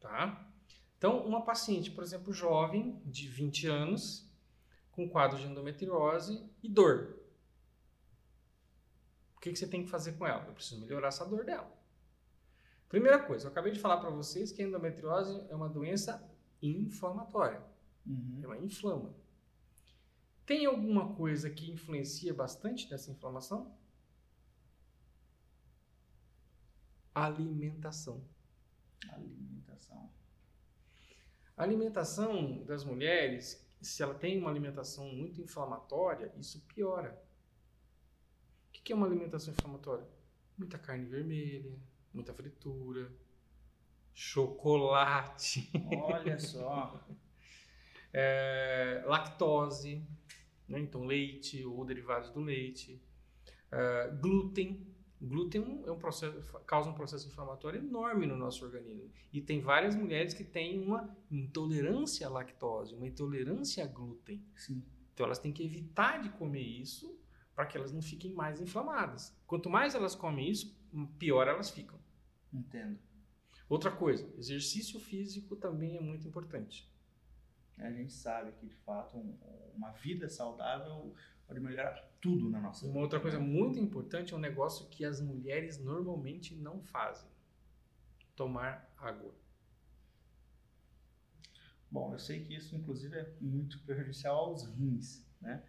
Tá? 0.00 0.52
Então, 0.98 1.26
uma 1.26 1.42
paciente, 1.42 1.90
por 1.90 2.04
exemplo, 2.04 2.30
jovem, 2.30 3.00
de 3.06 3.26
20 3.26 3.68
anos, 3.68 4.30
com 4.92 5.08
quadro 5.08 5.38
de 5.38 5.46
endometriose 5.46 6.46
e 6.62 6.68
dor. 6.68 7.23
O 9.44 9.46
que, 9.46 9.52
que 9.52 9.58
você 9.58 9.66
tem 9.66 9.84
que 9.84 9.90
fazer 9.90 10.12
com 10.12 10.26
ela? 10.26 10.42
Eu 10.46 10.54
preciso 10.54 10.80
melhorar 10.80 11.08
essa 11.08 11.26
dor 11.26 11.44
dela. 11.44 11.70
Primeira 12.88 13.18
coisa, 13.18 13.44
eu 13.46 13.50
acabei 13.50 13.72
de 13.72 13.78
falar 13.78 13.98
para 13.98 14.08
vocês 14.08 14.50
que 14.50 14.62
a 14.62 14.66
endometriose 14.66 15.44
é 15.50 15.54
uma 15.54 15.68
doença 15.68 16.26
inflamatória. 16.62 17.62
Uhum. 18.06 18.40
Ela 18.42 18.56
inflama. 18.56 19.14
Tem 20.46 20.64
alguma 20.64 21.14
coisa 21.14 21.50
que 21.50 21.70
influencia 21.70 22.32
bastante 22.32 22.90
nessa 22.90 23.10
inflamação? 23.10 23.76
alimentação. 27.14 28.24
Alimentação. 29.10 30.10
A 31.54 31.62
alimentação 31.62 32.64
das 32.64 32.82
mulheres, 32.82 33.62
se 33.82 34.02
ela 34.02 34.14
tem 34.14 34.38
uma 34.38 34.48
alimentação 34.48 35.06
muito 35.12 35.38
inflamatória, 35.38 36.32
isso 36.38 36.60
piora. 36.62 37.22
O 38.84 38.86
que 38.86 38.92
é 38.92 38.96
uma 38.96 39.06
alimentação 39.06 39.54
inflamatória? 39.54 40.06
Muita 40.58 40.76
carne 40.76 41.06
vermelha, 41.06 41.74
muita 42.12 42.34
fritura, 42.34 43.10
chocolate. 44.12 45.70
Olha 45.90 46.36
só. 46.38 47.02
é, 48.12 49.02
lactose, 49.06 50.06
né? 50.68 50.80
então 50.80 51.06
leite 51.06 51.64
ou 51.64 51.82
derivados 51.82 52.28
do 52.28 52.42
leite, 52.42 53.02
é, 53.72 54.10
glúten, 54.20 54.86
glúten 55.18 55.82
é 55.86 55.90
um 55.90 55.98
processo, 55.98 56.42
causa 56.66 56.90
um 56.90 56.94
processo 56.94 57.26
inflamatório 57.26 57.78
enorme 57.80 58.26
no 58.26 58.36
nosso 58.36 58.66
organismo. 58.66 59.10
E 59.32 59.40
tem 59.40 59.62
várias 59.62 59.96
mulheres 59.96 60.34
que 60.34 60.44
têm 60.44 60.78
uma 60.78 61.16
intolerância 61.30 62.26
à 62.26 62.30
lactose, 62.30 62.94
uma 62.94 63.06
intolerância 63.06 63.82
a 63.82 63.86
glúten. 63.86 64.44
Sim. 64.54 64.84
Então 65.14 65.24
elas 65.24 65.38
têm 65.38 65.54
que 65.54 65.64
evitar 65.64 66.20
de 66.20 66.28
comer 66.28 66.60
isso 66.60 67.23
para 67.54 67.66
que 67.66 67.76
elas 67.76 67.92
não 67.92 68.02
fiquem 68.02 68.32
mais 68.32 68.60
inflamadas. 68.60 69.34
Quanto 69.46 69.70
mais 69.70 69.94
elas 69.94 70.14
comem 70.14 70.50
isso, 70.50 70.76
pior 71.18 71.46
elas 71.46 71.70
ficam. 71.70 71.98
Entendo. 72.52 72.98
Outra 73.68 73.90
coisa, 73.90 74.28
exercício 74.36 75.00
físico 75.00 75.56
também 75.56 75.96
é 75.96 76.00
muito 76.00 76.26
importante. 76.26 76.92
A 77.78 77.90
gente 77.90 78.12
sabe 78.12 78.52
que, 78.52 78.66
de 78.66 78.74
fato, 78.76 79.16
uma 79.74 79.90
vida 79.92 80.28
saudável 80.28 81.14
pode 81.46 81.60
melhorar 81.60 81.92
tudo 82.20 82.48
na 82.48 82.60
nossa 82.60 82.84
Uma 82.84 82.92
vida. 82.92 83.02
outra 83.04 83.20
coisa 83.20 83.38
muito 83.38 83.78
importante 83.78 84.32
é 84.32 84.36
um 84.36 84.40
negócio 84.40 84.88
que 84.88 85.04
as 85.04 85.20
mulheres 85.20 85.78
normalmente 85.78 86.54
não 86.54 86.80
fazem: 86.82 87.28
tomar 88.36 88.92
água. 88.96 89.34
Bom, 91.90 92.12
eu 92.12 92.18
sei 92.18 92.44
que 92.44 92.54
isso, 92.54 92.74
inclusive, 92.76 93.16
é 93.16 93.32
muito 93.40 93.78
prejudicial 93.80 94.36
aos 94.36 94.64
rins, 94.66 95.24
né? 95.40 95.62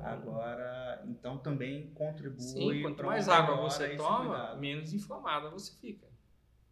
Agora, 0.00 1.02
então 1.06 1.38
também 1.38 1.90
contribui. 1.94 2.40
Sim, 2.40 2.82
quanto 2.82 3.04
mais 3.04 3.28
água 3.28 3.56
você 3.56 3.96
toma, 3.96 4.56
menos 4.56 4.92
inflamada 4.92 5.50
você 5.50 5.72
fica. 5.76 6.06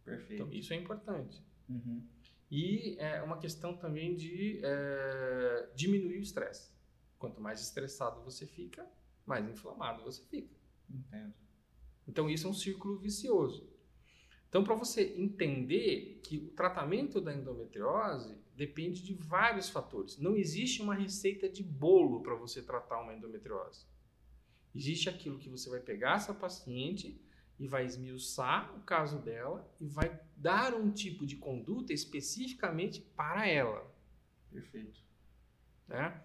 Perfeito. 0.03 0.43
Então, 0.43 0.53
isso 0.53 0.73
é 0.73 0.75
importante. 0.75 1.43
Uhum. 1.69 2.03
E 2.49 2.97
é 2.99 3.21
uma 3.21 3.37
questão 3.37 3.75
também 3.77 4.15
de 4.15 4.59
é, 4.63 5.69
diminuir 5.75 6.17
o 6.17 6.21
estresse. 6.21 6.71
Quanto 7.17 7.39
mais 7.39 7.61
estressado 7.61 8.21
você 8.21 8.45
fica, 8.45 8.85
mais 9.25 9.47
inflamado 9.47 10.03
você 10.03 10.23
fica. 10.23 10.53
Entendo. 10.89 11.33
Então 12.07 12.29
isso 12.29 12.47
é 12.47 12.49
um 12.49 12.53
círculo 12.53 12.97
vicioso. 12.97 13.71
Então, 14.49 14.65
para 14.65 14.75
você 14.75 15.13
entender 15.15 16.19
que 16.25 16.37
o 16.37 16.49
tratamento 16.49 17.21
da 17.21 17.33
endometriose 17.33 18.35
depende 18.61 19.01
de 19.01 19.15
vários 19.15 19.69
fatores. 19.69 20.19
Não 20.19 20.37
existe 20.37 20.83
uma 20.83 20.93
receita 20.93 21.49
de 21.49 21.63
bolo 21.63 22.21
para 22.21 22.35
você 22.35 22.61
tratar 22.61 23.01
uma 23.01 23.11
endometriose. 23.11 23.87
Existe 24.75 25.09
aquilo 25.09 25.39
que 25.39 25.49
você 25.49 25.67
vai 25.67 25.79
pegar 25.79 26.17
essa 26.17 26.31
paciente 26.31 27.19
e 27.57 27.67
vai 27.67 27.87
esmiuçar 27.87 28.71
o 28.77 28.81
caso 28.81 29.17
dela 29.17 29.67
e 29.79 29.87
vai 29.87 30.21
dar 30.37 30.75
um 30.75 30.91
tipo 30.91 31.25
de 31.25 31.37
conduta 31.37 31.91
especificamente 31.91 33.01
para 33.01 33.47
ela. 33.47 33.91
Perfeito. 34.51 35.01
Né? 35.87 36.21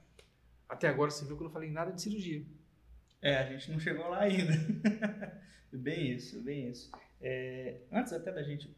Até 0.69 0.89
agora 0.89 1.11
você 1.11 1.25
viu 1.25 1.39
que 1.39 1.43
eu 1.43 1.47
não 1.47 1.53
falei 1.55 1.71
nada 1.71 1.91
de 1.91 2.03
cirurgia. 2.03 2.45
É, 3.23 3.39
a 3.39 3.51
gente 3.51 3.71
não 3.71 3.81
chegou 3.81 4.11
lá 4.11 4.21
ainda. 4.21 4.53
bem 5.73 6.13
isso, 6.13 6.39
bem 6.43 6.69
isso. 6.69 6.91
É, 7.19 7.81
antes 7.91 8.13
até 8.13 8.31
da 8.31 8.43
gente 8.43 8.77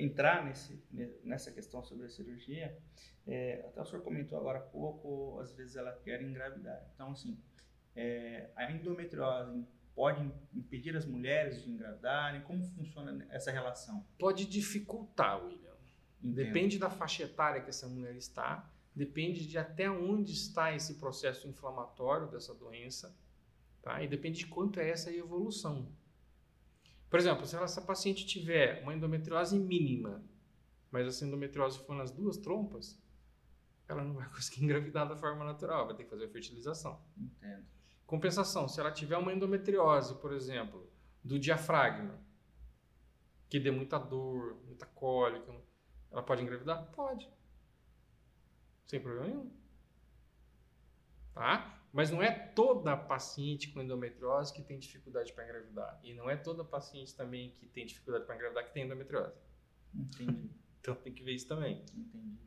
entrar 0.00 0.44
nesse, 0.44 0.82
nessa 1.22 1.50
questão 1.50 1.82
sobre 1.82 2.06
a 2.06 2.08
cirurgia, 2.08 2.76
é, 3.26 3.64
até 3.66 3.80
o 3.80 3.84
senhor 3.84 4.02
comentou 4.02 4.38
agora 4.38 4.58
há 4.58 4.62
pouco, 4.62 5.38
às 5.40 5.52
vezes 5.52 5.76
ela 5.76 5.92
quer 6.04 6.22
engravidar. 6.22 6.88
Então, 6.94 7.10
assim, 7.10 7.38
é, 7.94 8.50
a 8.54 8.70
endometriose 8.70 9.66
pode 9.94 10.30
impedir 10.54 10.96
as 10.96 11.06
mulheres 11.06 11.62
de 11.62 11.70
engravidarem? 11.70 12.42
Como 12.42 12.64
funciona 12.64 13.26
essa 13.30 13.50
relação? 13.50 14.06
Pode 14.18 14.44
dificultar, 14.44 15.42
William. 15.42 15.72
Entendo. 16.22 16.34
Depende 16.34 16.78
da 16.78 16.90
faixa 16.90 17.24
etária 17.24 17.62
que 17.62 17.70
essa 17.70 17.86
mulher 17.88 18.14
está 18.14 18.70
depende 18.96 19.46
de 19.46 19.58
até 19.58 19.90
onde 19.90 20.32
está 20.32 20.74
esse 20.74 20.94
processo 20.94 21.46
inflamatório 21.46 22.28
dessa 22.28 22.54
doença. 22.54 23.14
Tá? 23.82 24.02
E 24.02 24.08
depende 24.08 24.38
de 24.38 24.46
quanto 24.46 24.80
é 24.80 24.88
essa 24.88 25.12
evolução. 25.12 25.86
Por 27.08 27.18
exemplo, 27.18 27.46
se 27.46 27.56
essa 27.56 27.80
paciente 27.80 28.26
tiver 28.26 28.82
uma 28.82 28.94
endometriose 28.94 29.58
mínima, 29.58 30.24
mas 30.90 31.06
essa 31.06 31.24
endometriose 31.24 31.78
for 31.80 31.94
nas 31.94 32.10
duas 32.10 32.36
trompas, 32.36 33.00
ela 33.88 34.02
não 34.02 34.14
vai 34.14 34.28
conseguir 34.30 34.64
engravidar 34.64 35.08
da 35.08 35.16
forma 35.16 35.44
natural, 35.44 35.86
vai 35.86 35.96
ter 35.96 36.04
que 36.04 36.10
fazer 36.10 36.24
a 36.24 36.28
fertilização. 36.28 37.00
Entendo. 37.16 37.66
Compensação, 38.06 38.68
se 38.68 38.80
ela 38.80 38.92
tiver 38.92 39.16
uma 39.16 39.32
endometriose, 39.32 40.14
por 40.20 40.32
exemplo, 40.32 40.88
do 41.24 41.38
diafragma, 41.38 42.20
que 43.48 43.58
dê 43.58 43.70
muita 43.70 43.98
dor, 43.98 44.56
muita 44.64 44.86
cólica, 44.86 45.52
ela 46.10 46.22
pode 46.22 46.42
engravidar? 46.42 46.90
Pode. 46.92 47.28
Sem 48.86 49.00
problema 49.00 49.26
nenhum. 49.26 49.50
Tá? 51.34 51.75
Mas 51.92 52.10
não 52.10 52.22
é 52.22 52.30
toda 52.30 52.96
paciente 52.96 53.70
com 53.70 53.80
endometriose 53.80 54.52
que 54.52 54.62
tem 54.62 54.78
dificuldade 54.78 55.32
para 55.32 55.44
engravidar. 55.44 55.98
E 56.02 56.12
não 56.12 56.28
é 56.28 56.36
toda 56.36 56.64
paciente 56.64 57.14
também 57.14 57.52
que 57.52 57.66
tem 57.66 57.86
dificuldade 57.86 58.24
para 58.26 58.34
engravidar 58.34 58.64
que 58.64 58.72
tem 58.72 58.84
endometriose. 58.84 59.38
Entendi. 59.94 60.50
então 60.80 60.94
tem 60.94 61.12
que 61.12 61.22
ver 61.22 61.32
isso 61.32 61.48
também. 61.48 61.82
Entendi. 61.94 62.38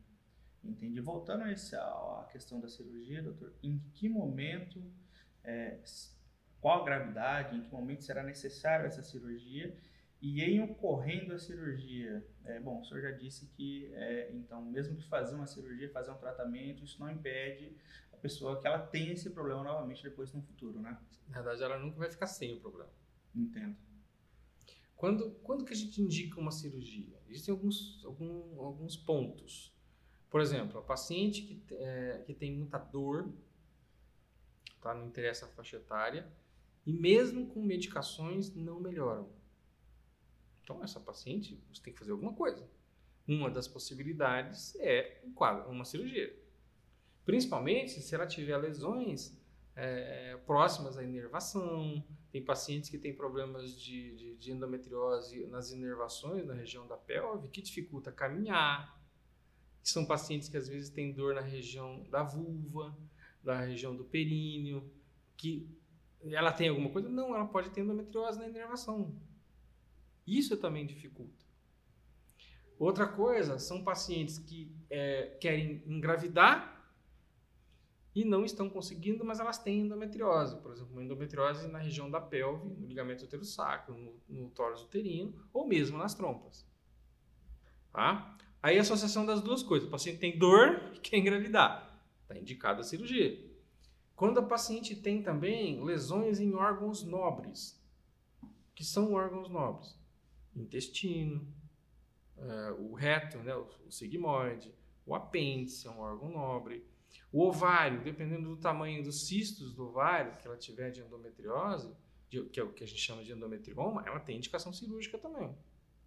Entendi. 0.62 1.00
Voltando 1.00 1.44
a 1.44 2.28
questão 2.30 2.60
da 2.60 2.68
cirurgia, 2.68 3.22
doutor, 3.22 3.52
em 3.62 3.78
que 3.94 4.08
momento, 4.08 4.82
é, 5.42 5.80
qual 6.60 6.82
a 6.82 6.84
gravidade, 6.84 7.56
em 7.56 7.62
que 7.62 7.72
momento 7.72 8.04
será 8.04 8.22
necessário 8.22 8.86
essa 8.86 9.02
cirurgia? 9.02 9.76
E 10.20 10.42
em 10.42 10.60
ocorrendo 10.60 11.32
a 11.32 11.38
cirurgia, 11.38 12.22
é, 12.44 12.60
bom, 12.60 12.80
o 12.80 12.84
senhor 12.84 13.00
já 13.00 13.10
disse 13.10 13.46
que, 13.46 13.90
é, 13.94 14.30
então, 14.32 14.62
mesmo 14.62 14.94
que 14.94 15.08
fazer 15.08 15.34
uma 15.34 15.46
cirurgia, 15.46 15.88
fazer 15.90 16.10
um 16.10 16.18
tratamento, 16.18 16.84
isso 16.84 17.00
não 17.00 17.10
impede 17.10 17.74
pessoa 18.20 18.60
que 18.60 18.66
ela 18.66 18.78
tenha 18.78 19.12
esse 19.12 19.30
problema 19.30 19.62
novamente 19.62 20.02
depois 20.02 20.32
no 20.32 20.42
futuro, 20.42 20.80
né? 20.80 20.98
Na 21.28 21.42
verdade, 21.42 21.62
ela 21.62 21.78
nunca 21.78 21.98
vai 21.98 22.10
ficar 22.10 22.26
sem 22.26 22.54
o 22.54 22.60
problema. 22.60 22.90
Entendo. 23.34 23.76
Quando, 24.96 25.30
quando 25.42 25.64
que 25.64 25.72
a 25.72 25.76
gente 25.76 26.00
indica 26.02 26.38
uma 26.38 26.50
cirurgia? 26.50 27.18
Existem 27.28 27.52
alguns, 27.52 28.04
algum, 28.04 28.60
alguns 28.60 28.96
pontos. 28.96 29.74
Por 30.28 30.40
exemplo, 30.40 30.78
a 30.78 30.82
paciente 30.82 31.42
que, 31.42 31.74
é, 31.74 32.22
que 32.26 32.34
tem 32.34 32.54
muita 32.54 32.78
dor, 32.78 33.32
tá? 34.80 34.94
não 34.94 35.06
interessa 35.06 35.46
a 35.46 35.48
faixa 35.48 35.76
etária, 35.76 36.30
e 36.84 36.92
mesmo 36.92 37.46
com 37.46 37.62
medicações 37.62 38.54
não 38.54 38.78
melhoram. 38.78 39.28
Então, 40.62 40.82
essa 40.84 41.00
paciente, 41.00 41.60
você 41.72 41.82
tem 41.82 41.92
que 41.92 41.98
fazer 41.98 42.12
alguma 42.12 42.32
coisa. 42.34 42.68
Uma 43.26 43.50
das 43.50 43.66
possibilidades 43.66 44.76
é 44.76 45.20
um 45.24 45.32
quadro, 45.32 45.70
uma 45.70 45.84
cirurgia. 45.84 46.36
Principalmente 47.24 48.00
se 48.00 48.14
ela 48.14 48.26
tiver 48.26 48.56
lesões 48.56 49.38
é, 49.76 50.36
próximas 50.46 50.98
à 50.98 51.02
inervação. 51.02 52.02
Tem 52.30 52.44
pacientes 52.44 52.88
que 52.88 52.98
têm 52.98 53.14
problemas 53.14 53.80
de, 53.80 54.14
de, 54.14 54.36
de 54.36 54.52
endometriose 54.52 55.46
nas 55.46 55.72
inervações, 55.72 56.46
na 56.46 56.54
região 56.54 56.86
da 56.86 56.96
pelve, 56.96 57.48
que 57.48 57.60
dificulta 57.60 58.12
caminhar 58.12 59.00
são 59.82 60.04
pacientes 60.04 60.48
que 60.48 60.56
às 60.56 60.68
vezes 60.68 60.90
têm 60.90 61.12
dor 61.12 61.34
na 61.34 61.40
região 61.40 62.04
da 62.10 62.22
vulva, 62.22 62.96
da 63.42 63.60
região 63.60 63.96
do 63.96 64.04
períneo, 64.04 64.90
que 65.36 65.66
ela 66.24 66.52
tem 66.52 66.68
alguma 66.68 66.90
coisa? 66.90 67.08
Não, 67.08 67.34
ela 67.34 67.46
pode 67.46 67.70
ter 67.70 67.80
endometriose 67.80 68.38
na 68.38 68.48
inervação. 68.48 69.14
Isso 70.26 70.56
também 70.56 70.86
dificulta. 70.86 71.44
Outra 72.78 73.06
coisa, 73.06 73.58
são 73.58 73.82
pacientes 73.82 74.38
que 74.38 74.70
é, 74.88 75.36
querem 75.40 75.82
engravidar 75.86 76.79
e 78.14 78.24
não 78.24 78.44
estão 78.44 78.68
conseguindo, 78.68 79.24
mas 79.24 79.38
elas 79.38 79.58
têm 79.58 79.80
endometriose. 79.80 80.56
Por 80.56 80.72
exemplo, 80.72 80.92
uma 80.92 81.02
endometriose 81.02 81.68
na 81.68 81.78
região 81.78 82.10
da 82.10 82.20
pelve, 82.20 82.68
no 82.68 82.86
ligamento 82.86 83.24
uterosacro, 83.24 83.96
no, 83.96 84.14
no 84.28 84.50
tórax 84.50 84.82
uterino 84.82 85.34
ou 85.52 85.66
mesmo 85.66 85.96
nas 85.96 86.14
trompas. 86.14 86.66
Tá? 87.92 88.36
Aí 88.62 88.78
a 88.78 88.82
associação 88.82 89.24
das 89.24 89.40
duas 89.40 89.62
coisas. 89.62 89.88
O 89.88 89.90
paciente 89.90 90.18
tem 90.18 90.38
dor 90.38 90.92
e 90.94 90.98
quer 90.98 91.16
engravidar. 91.16 92.02
Está 92.22 92.38
indicada 92.38 92.80
a 92.80 92.84
cirurgia. 92.84 93.48
Quando 94.14 94.38
a 94.38 94.42
paciente 94.42 94.94
tem 94.94 95.22
também 95.22 95.82
lesões 95.82 96.40
em 96.40 96.54
órgãos 96.54 97.02
nobres, 97.02 97.80
que 98.74 98.84
são 98.84 99.14
órgãos 99.14 99.48
nobres, 99.48 99.98
intestino, 100.54 101.46
uh, 102.36 102.82
o 102.82 102.94
reto, 102.94 103.38
né, 103.38 103.54
o, 103.54 103.90
sigmoide, 103.90 104.74
o 105.06 105.14
apêndice 105.14 105.86
é 105.86 105.90
um 105.90 106.00
órgão 106.00 106.30
nobre, 106.30 106.86
o 107.32 107.46
ovário, 107.46 108.02
dependendo 108.02 108.48
do 108.48 108.56
tamanho 108.56 109.02
dos 109.02 109.26
cistos 109.26 109.72
do 109.74 109.88
ovário 109.88 110.36
que 110.36 110.46
ela 110.46 110.56
tiver 110.56 110.90
de 110.90 111.00
endometriose, 111.00 111.94
de, 112.28 112.42
que 112.44 112.60
é 112.60 112.62
o 112.62 112.72
que 112.72 112.84
a 112.84 112.86
gente 112.86 113.00
chama 113.00 113.22
de 113.22 113.32
endometrioma, 113.32 114.02
ela 114.06 114.20
tem 114.20 114.36
indicação 114.36 114.72
cirúrgica 114.72 115.18
também. 115.18 115.54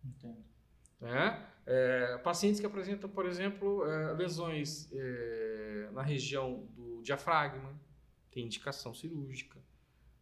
Entendo. 0.03 0.43
Né? 0.99 1.47
É, 1.65 2.17
pacientes 2.19 2.59
que 2.59 2.65
apresentam, 2.65 3.09
por 3.09 3.25
exemplo, 3.25 3.85
é, 3.85 4.13
lesões 4.13 4.89
é, 4.91 5.89
na 5.91 6.01
região 6.01 6.65
do 6.71 7.01
diafragma, 7.01 7.77
tem 8.31 8.45
indicação 8.45 8.93
cirúrgica. 8.93 9.59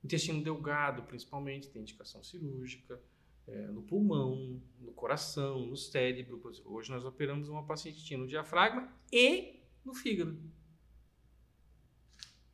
Intestino 0.03 0.43
delgado, 0.43 1.03
principalmente, 1.03 1.69
tem 1.69 1.81
indicação 1.81 2.23
cirúrgica. 2.23 2.99
É, 3.47 3.67
no 3.67 3.81
pulmão, 3.81 4.61
no 4.79 4.91
coração, 4.93 5.65
no 5.65 5.75
cérebro. 5.75 6.41
Hoje 6.65 6.91
nós 6.91 7.03
operamos 7.03 7.49
uma 7.49 7.65
paciente 7.65 7.97
que 7.97 8.05
tinha 8.05 8.19
no 8.19 8.27
diafragma 8.27 8.91
e 9.11 9.63
no 9.83 9.93
fígado. 9.93 10.39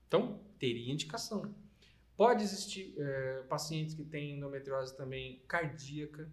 Então, 0.07 0.39
teria 0.57 0.91
indicação. 0.91 1.53
Pode 2.15 2.43
existir 2.43 2.95
é, 2.97 3.43
pacientes 3.43 3.93
que 3.93 4.03
têm 4.03 4.37
endometriose 4.37 4.95
também 4.97 5.43
cardíaca, 5.47 6.29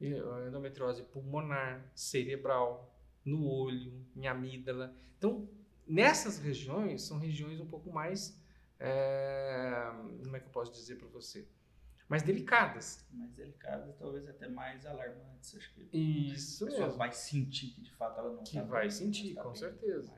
endometriose 0.00 1.02
pulmonar, 1.04 1.90
cerebral, 1.94 2.94
no 3.24 3.44
olho, 3.48 3.92
em 4.14 4.26
amígdala. 4.28 4.94
Então, 5.18 5.48
nessas 5.86 6.38
regiões, 6.38 7.02
são 7.02 7.18
regiões 7.18 7.60
um 7.60 7.66
pouco 7.66 7.90
mais. 7.90 8.40
É, 8.78 9.90
como 10.22 10.36
é 10.36 10.40
que 10.40 10.46
eu 10.46 10.50
posso 10.52 10.70
dizer 10.72 10.96
para 10.96 11.08
você? 11.08 11.48
Mais 12.08 12.22
delicadas. 12.22 13.04
Mais 13.10 13.32
delicadas, 13.32 13.96
talvez 13.96 14.28
até 14.28 14.46
mais 14.48 14.86
alarmantes. 14.86 15.56
Acho 15.56 15.74
que 15.74 15.88
Isso 15.96 16.64
a 16.64 16.70
pessoa 16.70 16.88
vai 16.90 17.12
sentir 17.12 17.68
que 17.70 17.80
de 17.80 17.92
fato 17.94 18.20
ela 18.20 18.32
não 18.32 18.44
Que 18.44 18.58
tá 18.58 18.62
vai 18.62 18.82
bem, 18.82 18.90
sentir, 18.90 19.34
tá 19.34 19.42
com 19.42 19.48
bem, 19.50 19.58
certeza. 19.58 20.12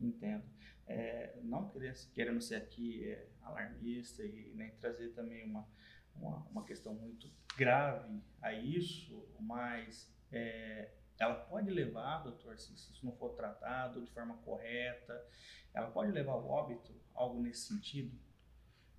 entendo. 0.00 0.44
É, 0.86 1.38
não 1.42 1.70
querendo, 2.12 2.40
ser 2.40 2.56
aqui 2.56 3.08
é, 3.08 3.26
alarmista 3.42 4.22
e 4.22 4.52
nem 4.54 4.70
trazer 4.72 5.10
também 5.10 5.44
uma, 5.44 5.66
uma, 6.14 6.36
uma 6.50 6.64
questão 6.64 6.94
muito 6.94 7.30
grave 7.56 8.20
a 8.42 8.52
isso, 8.52 9.26
mas 9.40 10.12
é, 10.30 10.90
ela 11.18 11.34
pode 11.34 11.70
levar, 11.70 12.22
doutor, 12.22 12.58
se 12.58 12.72
isso 12.74 13.04
não 13.04 13.12
for 13.12 13.30
tratado 13.30 14.02
de 14.02 14.10
forma 14.10 14.36
correta, 14.38 15.24
ela 15.72 15.90
pode 15.90 16.12
levar 16.12 16.32
ao 16.32 16.46
óbito, 16.46 16.94
algo 17.14 17.40
nesse 17.40 17.68
sentido? 17.68 18.16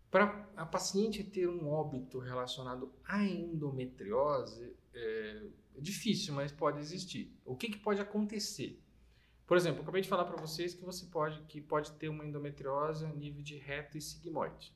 Para 0.09 0.47
a 0.55 0.65
paciente 0.65 1.23
ter 1.23 1.47
um 1.47 1.67
óbito 1.67 2.19
relacionado 2.19 2.93
à 3.03 3.23
endometriose, 3.23 4.75
é, 4.93 5.47
é 5.75 5.81
difícil, 5.81 6.33
mas 6.33 6.51
pode 6.51 6.79
existir. 6.79 7.37
O 7.43 7.55
que, 7.55 7.69
que 7.69 7.77
pode 7.77 7.99
acontecer? 7.99 8.81
Por 9.45 9.55
exemplo, 9.57 9.79
eu 9.79 9.83
acabei 9.83 10.01
de 10.01 10.09
falar 10.09 10.25
para 10.25 10.37
vocês 10.37 10.73
que 10.73 10.83
você 10.83 11.05
pode, 11.05 11.39
que 11.43 11.61
pode 11.61 11.91
ter 11.93 12.09
uma 12.09 12.25
endometriose 12.25 13.05
a 13.05 13.09
nível 13.09 13.43
de 13.43 13.57
reto 13.57 13.97
e 13.97 14.01
sigmoide. 14.01 14.73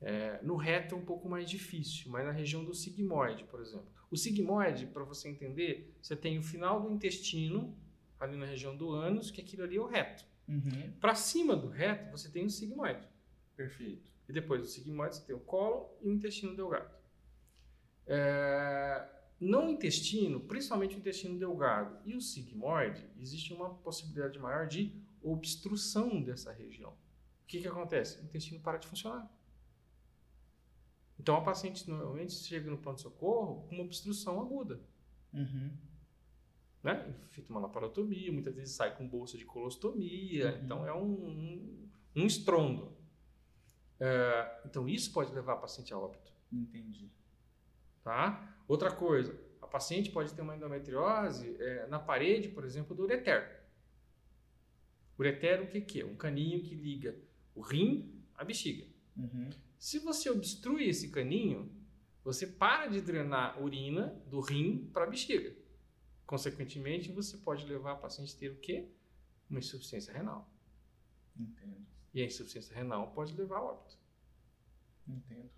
É, 0.00 0.40
no 0.42 0.56
reto 0.56 0.94
é 0.94 0.98
um 0.98 1.04
pouco 1.04 1.28
mais 1.28 1.48
difícil, 1.48 2.10
mas 2.10 2.24
na 2.24 2.32
região 2.32 2.64
do 2.64 2.74
sigmoide, 2.74 3.44
por 3.44 3.60
exemplo. 3.60 3.86
O 4.10 4.16
sigmoide, 4.16 4.86
para 4.86 5.04
você 5.04 5.28
entender, 5.28 5.96
você 6.02 6.14
tem 6.14 6.38
o 6.38 6.42
final 6.42 6.82
do 6.82 6.90
intestino, 6.90 7.74
ali 8.20 8.36
na 8.36 8.44
região 8.44 8.76
do 8.76 8.90
ânus, 8.90 9.30
que 9.30 9.40
aquilo 9.40 9.62
ali 9.62 9.76
é 9.76 9.80
o 9.80 9.86
reto. 9.86 10.24
Uhum. 10.48 10.92
Para 11.00 11.14
cima 11.14 11.56
do 11.56 11.68
reto, 11.68 12.10
você 12.10 12.28
tem 12.28 12.44
o 12.44 12.50
sigmoide. 12.50 13.08
Perfeito. 13.56 14.10
E 14.28 14.32
depois 14.32 14.60
do 14.60 14.66
sigmoide, 14.66 15.16
você 15.16 15.24
tem 15.24 15.34
o 15.34 15.40
cólon 15.40 15.86
e 16.02 16.08
o 16.08 16.12
intestino 16.12 16.54
delgado. 16.54 16.94
É, 18.06 19.08
no 19.42 19.68
intestino, 19.68 20.38
principalmente 20.38 20.94
o 20.94 20.98
intestino 20.98 21.36
delgado 21.36 21.98
e 22.04 22.14
o 22.14 22.20
sigmoide, 22.20 23.04
existe 23.18 23.52
uma 23.52 23.74
possibilidade 23.74 24.38
maior 24.38 24.68
de 24.68 24.94
obstrução 25.20 26.22
dessa 26.22 26.52
região. 26.52 26.90
O 26.92 27.46
que, 27.48 27.60
que 27.60 27.66
acontece? 27.66 28.20
O 28.20 28.24
intestino 28.24 28.60
para 28.60 28.78
de 28.78 28.86
funcionar. 28.86 29.28
Então, 31.18 31.36
a 31.36 31.40
paciente 31.40 31.90
normalmente 31.90 32.34
chega 32.34 32.70
no 32.70 32.78
pronto-socorro 32.78 33.66
com 33.66 33.74
uma 33.74 33.84
obstrução 33.84 34.40
aguda. 34.40 34.80
Uhum. 35.34 35.76
Né? 36.80 37.12
Feita 37.30 37.50
uma 37.50 37.62
laparotomia, 37.62 38.32
muitas 38.32 38.54
vezes 38.54 38.76
sai 38.76 38.96
com 38.96 39.08
bolsa 39.08 39.36
de 39.36 39.44
colostomia. 39.44 40.52
Uhum. 40.52 40.64
Então, 40.64 40.86
é 40.86 40.94
um, 40.94 41.12
um, 41.12 41.88
um 42.14 42.26
estrondo. 42.26 42.96
É, 43.98 44.62
então, 44.66 44.88
isso 44.88 45.12
pode 45.12 45.34
levar 45.34 45.54
a 45.54 45.56
paciente 45.56 45.92
a 45.92 45.98
óbito. 45.98 46.32
Entendi. 46.52 47.10
Tá? 48.04 48.52
Outra 48.66 48.90
coisa, 48.90 49.38
a 49.60 49.66
paciente 49.66 50.10
pode 50.10 50.32
ter 50.34 50.42
uma 50.42 50.56
endometriose 50.56 51.56
é, 51.58 51.86
na 51.88 51.98
parede, 51.98 52.48
por 52.48 52.64
exemplo, 52.64 52.94
do 52.94 53.02
ureter. 53.02 53.62
Ureter, 55.18 55.62
o 55.62 55.66
que, 55.66 55.80
que 55.80 56.00
é? 56.00 56.04
Um 56.04 56.16
caninho 56.16 56.62
que 56.62 56.74
liga 56.74 57.16
o 57.54 57.60
rim 57.60 58.22
a 58.34 58.44
bexiga. 58.44 58.86
Uhum. 59.16 59.50
Se 59.78 59.98
você 59.98 60.30
obstrui 60.30 60.88
esse 60.88 61.10
caninho, 61.10 61.70
você 62.24 62.46
para 62.46 62.86
de 62.86 63.00
drenar 63.00 63.60
urina 63.62 64.08
do 64.26 64.40
rim 64.40 64.90
para 64.92 65.04
a 65.04 65.06
bexiga. 65.06 65.54
Consequentemente, 66.24 67.12
você 67.12 67.36
pode 67.36 67.66
levar 67.66 67.92
a 67.92 67.96
paciente 67.96 68.34
a 68.36 68.38
ter 68.38 68.48
o 68.50 68.56
quê? 68.56 68.88
Uma 69.50 69.58
insuficiência 69.58 70.12
renal. 70.12 70.50
Entendo. 71.36 71.86
E 72.14 72.22
a 72.22 72.24
insuficiência 72.24 72.74
renal 72.74 73.10
pode 73.12 73.34
levar 73.34 73.58
a 73.58 73.62
óbito. 73.62 73.98
Entendo. 75.06 75.50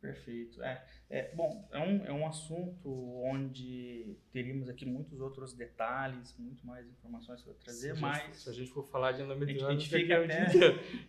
Perfeito. 0.00 0.62
É, 0.62 0.82
é, 1.10 1.34
bom, 1.34 1.68
é 1.70 1.78
um, 1.78 2.04
é 2.06 2.12
um 2.12 2.26
assunto 2.26 2.88
onde 3.22 4.16
teríamos 4.32 4.68
aqui 4.68 4.86
muitos 4.86 5.20
outros 5.20 5.52
detalhes, 5.52 6.34
muito 6.38 6.66
mais 6.66 6.88
informações 6.88 7.42
para 7.42 7.52
trazer, 7.54 7.94
se 7.94 8.00
mas... 8.00 8.16
A 8.16 8.26
gente, 8.26 8.36
se 8.38 8.48
a 8.48 8.52
gente 8.52 8.70
for 8.70 8.82
falar 8.84 9.12
de 9.12 9.22
endometriose, 9.22 9.66
a 9.66 9.70
gente, 9.72 9.88
fica 9.90 10.24
até... 10.24 10.46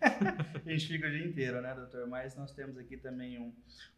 a 0.65 0.69
gente 0.69 0.87
fica 0.87 1.07
o 1.07 1.11
dia 1.11 1.25
inteiro, 1.25 1.61
né, 1.61 1.73
doutor? 1.73 2.05
Mas 2.07 2.35
nós 2.35 2.51
temos 2.51 2.77
aqui 2.77 2.97
também 2.97 3.39
um, 3.39 3.53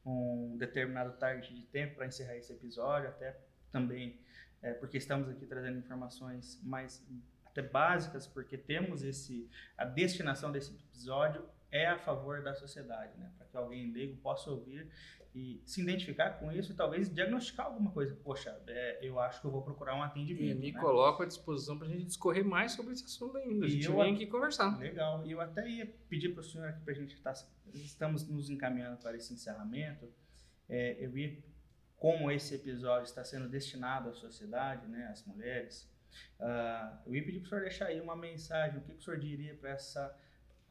um 0.06 0.58
determinado 0.58 1.18
target 1.18 1.54
de 1.54 1.64
tempo 1.64 1.96
para 1.96 2.06
encerrar 2.06 2.38
esse 2.38 2.54
episódio, 2.54 3.10
até 3.10 3.36
também 3.72 4.20
é, 4.64 4.74
porque 4.74 4.98
estamos 4.98 5.28
aqui 5.28 5.46
trazendo 5.46 5.78
informações 5.78 6.60
mais 6.64 7.06
até 7.46 7.62
básicas, 7.62 8.26
porque 8.26 8.58
temos 8.58 9.04
esse 9.04 9.50
a 9.78 9.84
destinação 9.84 10.52
desse 10.52 10.74
episódio 10.74 11.44
é 11.74 11.88
a 11.88 11.98
favor 11.98 12.44
da 12.44 12.54
sociedade, 12.54 13.18
né? 13.18 13.32
Para 13.36 13.48
que 13.48 13.58
alguém 13.58 13.92
leigo 13.92 14.16
possa 14.18 14.52
ouvir 14.52 14.88
e 15.34 15.60
se 15.66 15.82
identificar 15.82 16.38
com 16.38 16.52
isso 16.52 16.72
e 16.72 16.76
talvez 16.76 17.12
diagnosticar 17.12 17.66
alguma 17.66 17.90
coisa. 17.92 18.16
Poxa, 18.24 18.56
é, 18.68 19.00
eu 19.02 19.20
acho 19.20 19.42
que 19.42 19.48
eu 19.48 19.52
vou 19.52 19.64
procurar 19.64 19.96
um 19.96 20.04
atendimento. 20.04 20.52
E 20.52 20.54
me 20.54 20.72
né? 20.72 20.80
coloco 20.80 21.24
à 21.24 21.26
disposição 21.26 21.76
para 21.76 21.88
a 21.88 21.90
gente 21.90 22.06
discorrer 22.06 22.46
mais 22.46 22.74
sobre 22.74 22.94
esse 22.94 23.04
assunto 23.04 23.38
ainda. 23.38 23.66
A 23.66 23.70
gente 23.70 23.88
eu, 23.88 23.96
vem 23.96 24.14
aqui 24.14 24.28
conversar. 24.28 24.78
Legal. 24.78 25.26
E 25.26 25.32
eu 25.32 25.42
até 25.42 25.68
ia 25.68 25.88
pedir 26.08 26.30
para 26.30 26.42
o 26.42 26.44
senhor 26.44 26.70
aqui 26.70 26.82
para 26.82 26.94
a 26.94 26.96
gente 26.96 27.16
estar. 27.16 27.34
Tá, 27.34 27.44
estamos 27.74 28.28
nos 28.30 28.52
encaminhando 28.52 28.98
para 28.98 29.18
esse 29.18 29.34
encerramento. 29.34 30.08
É, 30.70 31.04
eu 31.04 31.18
ia, 31.18 31.36
como 31.98 32.30
esse 32.30 32.54
episódio 32.54 33.06
está 33.06 33.24
sendo 33.24 33.50
destinado 33.50 34.10
à 34.10 34.14
sociedade, 34.14 34.88
né, 34.88 35.08
às 35.08 35.26
mulheres, 35.26 35.92
uh, 36.40 37.00
eu 37.08 37.16
ia 37.16 37.26
pedir 37.26 37.40
para 37.40 37.48
o 37.48 37.50
senhor 37.50 37.62
deixar 37.62 37.86
aí 37.88 38.00
uma 38.00 38.16
mensagem. 38.16 38.78
O 38.78 38.84
que, 38.84 38.94
que 38.94 39.00
o 39.00 39.02
senhor 39.02 39.20
diria 39.20 39.56
para 39.56 39.72
essa 39.72 40.16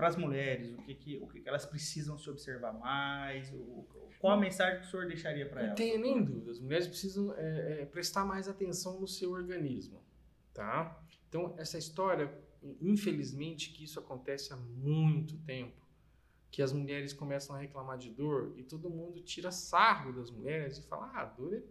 para 0.02 0.08
as 0.08 0.16
mulheres, 0.16 0.72
o 0.72 0.78
que, 0.78 0.96
que, 0.96 1.16
o 1.18 1.28
que, 1.28 1.48
elas 1.48 1.64
precisam 1.64 2.18
se 2.18 2.28
observar 2.28 2.72
mais, 2.72 3.52
o, 3.52 3.86
qual 4.18 4.32
a 4.32 4.36
mensagem 4.36 4.80
que 4.80 4.86
o 4.88 4.90
senhor 4.90 5.06
deixaria 5.06 5.48
para 5.48 5.60
elas? 5.60 5.68
Não 5.68 5.76
tenho 5.76 6.00
nem 6.00 6.24
dúvida, 6.24 6.50
as 6.50 6.58
mulheres 6.58 6.88
precisam 6.88 7.32
é, 7.36 7.82
é, 7.82 7.86
prestar 7.86 8.24
mais 8.24 8.48
atenção 8.48 8.98
no 8.98 9.06
seu 9.06 9.30
organismo, 9.30 10.02
tá? 10.52 11.00
Então, 11.28 11.54
essa 11.56 11.78
história, 11.78 12.36
infelizmente, 12.80 13.70
que 13.70 13.84
isso 13.84 14.00
acontece 14.00 14.52
há 14.52 14.56
muito 14.56 15.36
tempo, 15.38 15.86
que 16.50 16.62
as 16.62 16.72
mulheres 16.72 17.12
começam 17.12 17.54
a 17.54 17.60
reclamar 17.60 17.96
de 17.96 18.10
dor 18.10 18.54
e 18.56 18.64
todo 18.64 18.90
mundo 18.90 19.20
tira 19.20 19.52
sarro 19.52 20.12
das 20.12 20.32
mulheres 20.32 20.78
e 20.78 20.82
fala, 20.82 21.12
ah, 21.14 21.26
dor 21.26 21.54
é, 21.54 21.62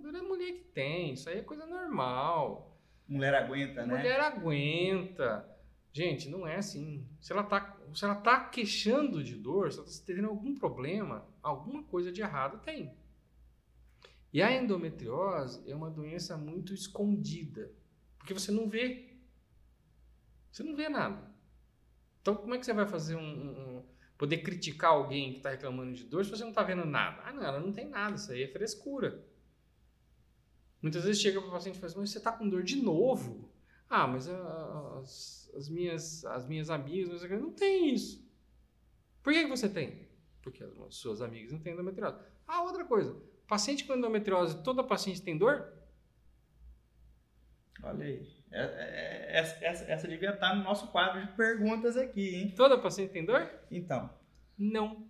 dor 0.00 0.14
é 0.14 0.20
a 0.20 0.22
mulher 0.22 0.52
que 0.52 0.64
tem, 0.72 1.12
isso 1.12 1.28
aí 1.28 1.40
é 1.40 1.42
coisa 1.42 1.66
normal. 1.66 2.80
Mulher 3.06 3.34
aguenta, 3.34 3.84
né? 3.84 3.94
Mulher 3.94 4.20
aguenta. 4.20 5.51
Gente, 5.92 6.28
não 6.28 6.46
é 6.46 6.56
assim. 6.56 7.06
Se 7.20 7.32
ela 7.32 7.42
está 7.42 7.78
se 7.94 8.04
ela 8.04 8.14
tá 8.14 8.48
queixando 8.48 9.22
de 9.22 9.36
dor, 9.36 9.70
se 9.70 9.78
ela 9.78 9.86
está 9.86 10.06
tendo 10.06 10.28
algum 10.28 10.54
problema, 10.54 11.26
alguma 11.42 11.82
coisa 11.84 12.10
de 12.10 12.22
errado 12.22 12.62
tem. 12.62 12.94
E 14.32 14.40
a 14.40 14.50
endometriose 14.50 15.62
é 15.70 15.74
uma 15.74 15.90
doença 15.90 16.36
muito 16.38 16.72
escondida, 16.72 17.70
porque 18.18 18.32
você 18.32 18.50
não 18.50 18.68
vê. 18.68 19.14
Você 20.50 20.62
não 20.62 20.74
vê 20.74 20.88
nada. 20.88 21.30
Então, 22.20 22.34
como 22.34 22.54
é 22.54 22.58
que 22.58 22.64
você 22.64 22.72
vai 22.72 22.86
fazer 22.86 23.16
um, 23.16 23.20
um 23.20 23.84
poder 24.16 24.38
criticar 24.38 24.92
alguém 24.92 25.32
que 25.32 25.38
está 25.38 25.50
reclamando 25.50 25.92
de 25.92 26.04
dor 26.04 26.24
se 26.24 26.30
você 26.30 26.42
não 26.42 26.50
está 26.50 26.62
vendo 26.62 26.84
nada? 26.86 27.20
Ah, 27.24 27.32
não, 27.32 27.42
ela 27.42 27.60
não 27.60 27.72
tem 27.72 27.88
nada, 27.88 28.14
isso 28.14 28.32
aí 28.32 28.42
é 28.42 28.48
frescura. 28.48 29.22
Muitas 30.80 31.04
vezes 31.04 31.20
chega 31.20 31.40
para 31.40 31.48
o 31.48 31.52
paciente 31.52 31.76
e 31.76 31.78
fala 31.78 31.90
assim, 31.90 32.00
mas 32.00 32.10
você 32.10 32.18
está 32.18 32.32
com 32.32 32.48
dor 32.48 32.62
de 32.62 32.76
novo? 32.76 33.50
Ah, 33.88 34.06
mas 34.06 34.28
as, 34.28 35.41
as 35.54 35.68
minhas, 35.68 36.24
as 36.24 36.46
minhas 36.46 36.70
amigas 36.70 37.22
não 37.30 37.52
tem 37.52 37.94
isso. 37.94 38.22
Por 39.22 39.32
que, 39.32 39.44
que 39.44 39.48
você 39.48 39.68
tem? 39.68 40.08
Porque 40.42 40.64
as 40.64 40.94
suas 40.96 41.22
amigas 41.22 41.52
não 41.52 41.60
têm 41.60 41.72
endometriose. 41.72 42.16
Ah, 42.46 42.62
outra 42.62 42.84
coisa. 42.84 43.16
Paciente 43.46 43.84
com 43.84 43.94
endometriose, 43.94 44.62
toda 44.62 44.82
paciente 44.82 45.22
tem 45.22 45.38
dor? 45.38 45.72
Olha 47.82 48.04
aí. 48.04 48.26
É, 48.50 48.62
é, 48.62 49.38
essa, 49.38 49.64
essa, 49.64 49.84
essa 49.84 50.08
devia 50.08 50.30
estar 50.30 50.54
no 50.54 50.62
nosso 50.62 50.88
quadro 50.88 51.20
de 51.20 51.32
perguntas 51.32 51.96
aqui, 51.96 52.34
hein? 52.34 52.54
Toda 52.56 52.78
paciente 52.78 53.12
tem 53.12 53.24
dor? 53.24 53.48
Então. 53.70 54.10
Não. 54.58 55.08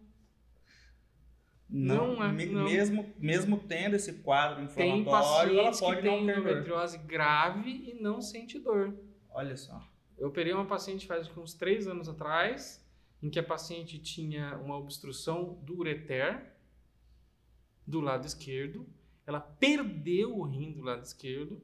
Não, 1.68 2.16
não, 2.16 2.24
é, 2.24 2.46
não. 2.46 2.64
Mesmo, 2.64 3.14
mesmo 3.18 3.58
tendo 3.58 3.96
esse 3.96 4.12
quadro 4.22 4.62
inflamatório, 4.62 5.58
ela 5.58 5.72
pode 5.72 5.96
que 5.96 6.02
tem 6.02 6.22
endometriose 6.22 6.98
grave 6.98 7.70
e 7.70 8.02
não 8.02 8.20
sente 8.20 8.58
dor. 8.58 8.94
Olha 9.30 9.56
só. 9.56 9.82
Eu 10.22 10.28
operei 10.28 10.52
uma 10.52 10.64
paciente 10.64 11.04
faz 11.04 11.28
uns 11.36 11.52
três 11.52 11.88
anos 11.88 12.08
atrás, 12.08 12.80
em 13.20 13.28
que 13.28 13.40
a 13.40 13.42
paciente 13.42 13.98
tinha 13.98 14.56
uma 14.58 14.76
obstrução 14.76 15.54
do 15.64 15.76
ureter 15.76 16.54
do 17.84 18.00
lado 18.00 18.24
esquerdo. 18.24 18.86
Ela 19.26 19.40
perdeu 19.40 20.38
o 20.38 20.44
rim 20.44 20.70
do 20.70 20.80
lado 20.80 21.02
esquerdo 21.02 21.60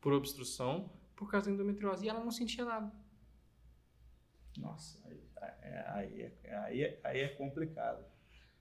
por 0.00 0.14
obstrução 0.14 0.90
por 1.14 1.30
causa 1.30 1.50
da 1.50 1.52
endometriose 1.52 2.06
e 2.06 2.08
ela 2.08 2.24
não 2.24 2.30
sentia 2.30 2.64
nada. 2.64 2.90
Nossa, 4.56 4.98
aí, 5.04 5.20
aí, 5.88 6.22
é, 6.22 6.56
aí, 6.56 6.98
aí 7.04 7.20
é 7.20 7.28
complicado. 7.28 8.02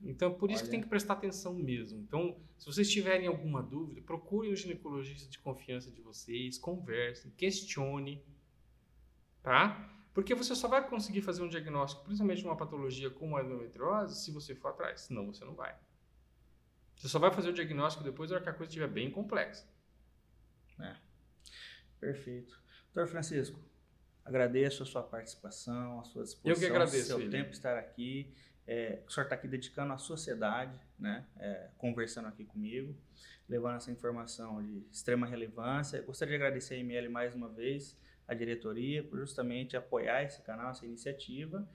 Então, 0.01 0.33
por 0.33 0.51
isso 0.51 0.59
Olha. 0.59 0.65
que 0.65 0.71
tem 0.71 0.81
que 0.81 0.89
prestar 0.89 1.13
atenção 1.13 1.53
mesmo. 1.53 2.01
Então, 2.01 2.35
se 2.57 2.65
vocês 2.65 2.91
tiverem 2.91 3.27
alguma 3.27 3.63
dúvida, 3.63 4.01
procurem 4.01 4.51
o 4.51 4.57
ginecologista 4.57 5.29
de 5.29 5.39
confiança 5.39 5.89
de 5.89 6.01
vocês, 6.01 6.57
conversem, 6.57 7.31
questione 7.31 8.21
tá? 9.41 9.89
Porque 10.13 10.35
você 10.35 10.53
só 10.55 10.67
vai 10.67 10.87
conseguir 10.87 11.21
fazer 11.21 11.41
um 11.41 11.47
diagnóstico, 11.47 12.03
principalmente 12.03 12.39
de 12.39 12.45
uma 12.45 12.57
patologia 12.57 13.09
como 13.09 13.37
a 13.37 13.43
endometriose, 13.43 14.21
se 14.23 14.31
você 14.31 14.53
for 14.53 14.69
atrás, 14.69 15.01
senão 15.01 15.25
você 15.25 15.45
não 15.45 15.55
vai. 15.55 15.75
Você 16.95 17.07
só 17.07 17.17
vai 17.17 17.31
fazer 17.31 17.49
o 17.49 17.53
diagnóstico 17.53 18.03
depois 18.03 18.29
da 18.29 18.35
hora 18.35 18.43
que 18.43 18.49
a 18.49 18.53
coisa 18.53 18.69
estiver 18.69 18.87
bem 18.87 19.09
complexa. 19.09 19.65
É. 20.79 20.95
Perfeito. 21.99 22.61
Doutor 22.93 23.09
Francisco, 23.09 23.59
agradeço 24.25 24.83
a 24.83 24.85
sua 24.85 25.01
participação, 25.01 26.01
a 26.01 26.03
sua 26.03 26.23
disposição, 26.23 26.51
Eu 26.51 26.59
que 26.59 26.65
agradeço, 26.65 27.07
seu 27.07 27.17
filho. 27.17 27.31
tempo 27.31 27.51
estar 27.51 27.77
aqui. 27.77 28.33
É, 28.67 29.01
o 29.07 29.09
senhor 29.09 29.23
está 29.25 29.35
aqui 29.35 29.47
dedicando 29.47 29.93
à 29.93 29.97
sociedade, 29.97 30.79
né? 30.99 31.25
É, 31.37 31.69
conversando 31.77 32.27
aqui 32.27 32.45
comigo, 32.45 32.95
levando 33.49 33.77
essa 33.77 33.91
informação 33.91 34.61
de 34.63 34.85
extrema 34.91 35.25
relevância. 35.25 36.01
Gostaria 36.01 36.37
de 36.37 36.43
agradecer 36.43 36.75
a 36.75 36.77
ML 36.77 37.09
mais 37.09 37.33
uma 37.33 37.49
vez 37.49 37.97
a 38.27 38.33
diretoria 38.33 39.03
por 39.03 39.19
justamente 39.19 39.75
apoiar 39.75 40.23
esse 40.23 40.41
canal, 40.41 40.71
essa 40.71 40.85
iniciativa 40.85 41.67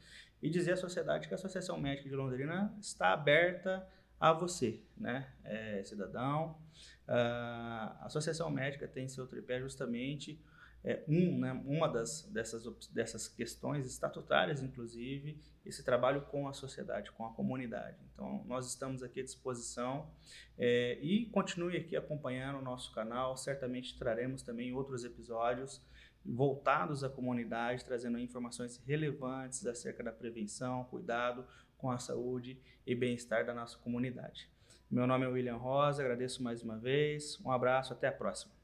e 0.42 0.48
dizer 0.48 0.72
à 0.72 0.76
sociedade 0.76 1.28
que 1.28 1.34
a 1.34 1.36
Associação 1.36 1.78
Médica 1.78 2.08
de 2.08 2.14
Londrina 2.14 2.74
está 2.80 3.12
aberta 3.12 3.86
a 4.18 4.32
você, 4.32 4.80
né, 4.96 5.30
é, 5.44 5.82
cidadão. 5.84 6.58
Uh, 7.06 7.12
a 7.12 8.06
Associação 8.06 8.50
Médica 8.50 8.88
tem 8.88 9.08
seu 9.08 9.26
tripé 9.26 9.60
justamente 9.60 10.42
é, 10.86 11.02
um, 11.08 11.40
né, 11.40 11.52
uma 11.66 11.88
das, 11.88 12.22
dessas, 12.32 12.64
dessas 12.90 13.26
questões 13.26 13.86
estatutárias, 13.86 14.62
inclusive, 14.62 15.42
esse 15.64 15.82
trabalho 15.82 16.22
com 16.22 16.46
a 16.46 16.52
sociedade, 16.52 17.10
com 17.10 17.26
a 17.26 17.32
comunidade. 17.32 17.96
Então, 18.14 18.44
nós 18.46 18.68
estamos 18.68 19.02
aqui 19.02 19.18
à 19.18 19.24
disposição 19.24 20.08
é, 20.56 20.96
e 21.02 21.26
continue 21.26 21.76
aqui 21.76 21.96
acompanhando 21.96 22.60
o 22.60 22.62
nosso 22.62 22.94
canal. 22.94 23.36
Certamente 23.36 23.98
traremos 23.98 24.42
também 24.42 24.72
outros 24.72 25.04
episódios 25.04 25.82
voltados 26.28 27.04
à 27.04 27.08
comunidade, 27.08 27.84
trazendo 27.84 28.18
informações 28.18 28.76
relevantes 28.86 29.66
acerca 29.66 30.02
da 30.02 30.12
prevenção, 30.12 30.84
cuidado 30.84 31.46
com 31.78 31.90
a 31.90 31.98
saúde 31.98 32.60
e 32.86 32.94
bem-estar 32.94 33.44
da 33.44 33.54
nossa 33.54 33.78
comunidade. 33.78 34.50
Meu 34.90 35.06
nome 35.06 35.24
é 35.24 35.28
William 35.28 35.56
Rosa, 35.56 36.02
agradeço 36.02 36.42
mais 36.42 36.62
uma 36.62 36.78
vez, 36.78 37.40
um 37.44 37.50
abraço, 37.50 37.92
até 37.92 38.08
a 38.08 38.12
próxima. 38.12 38.55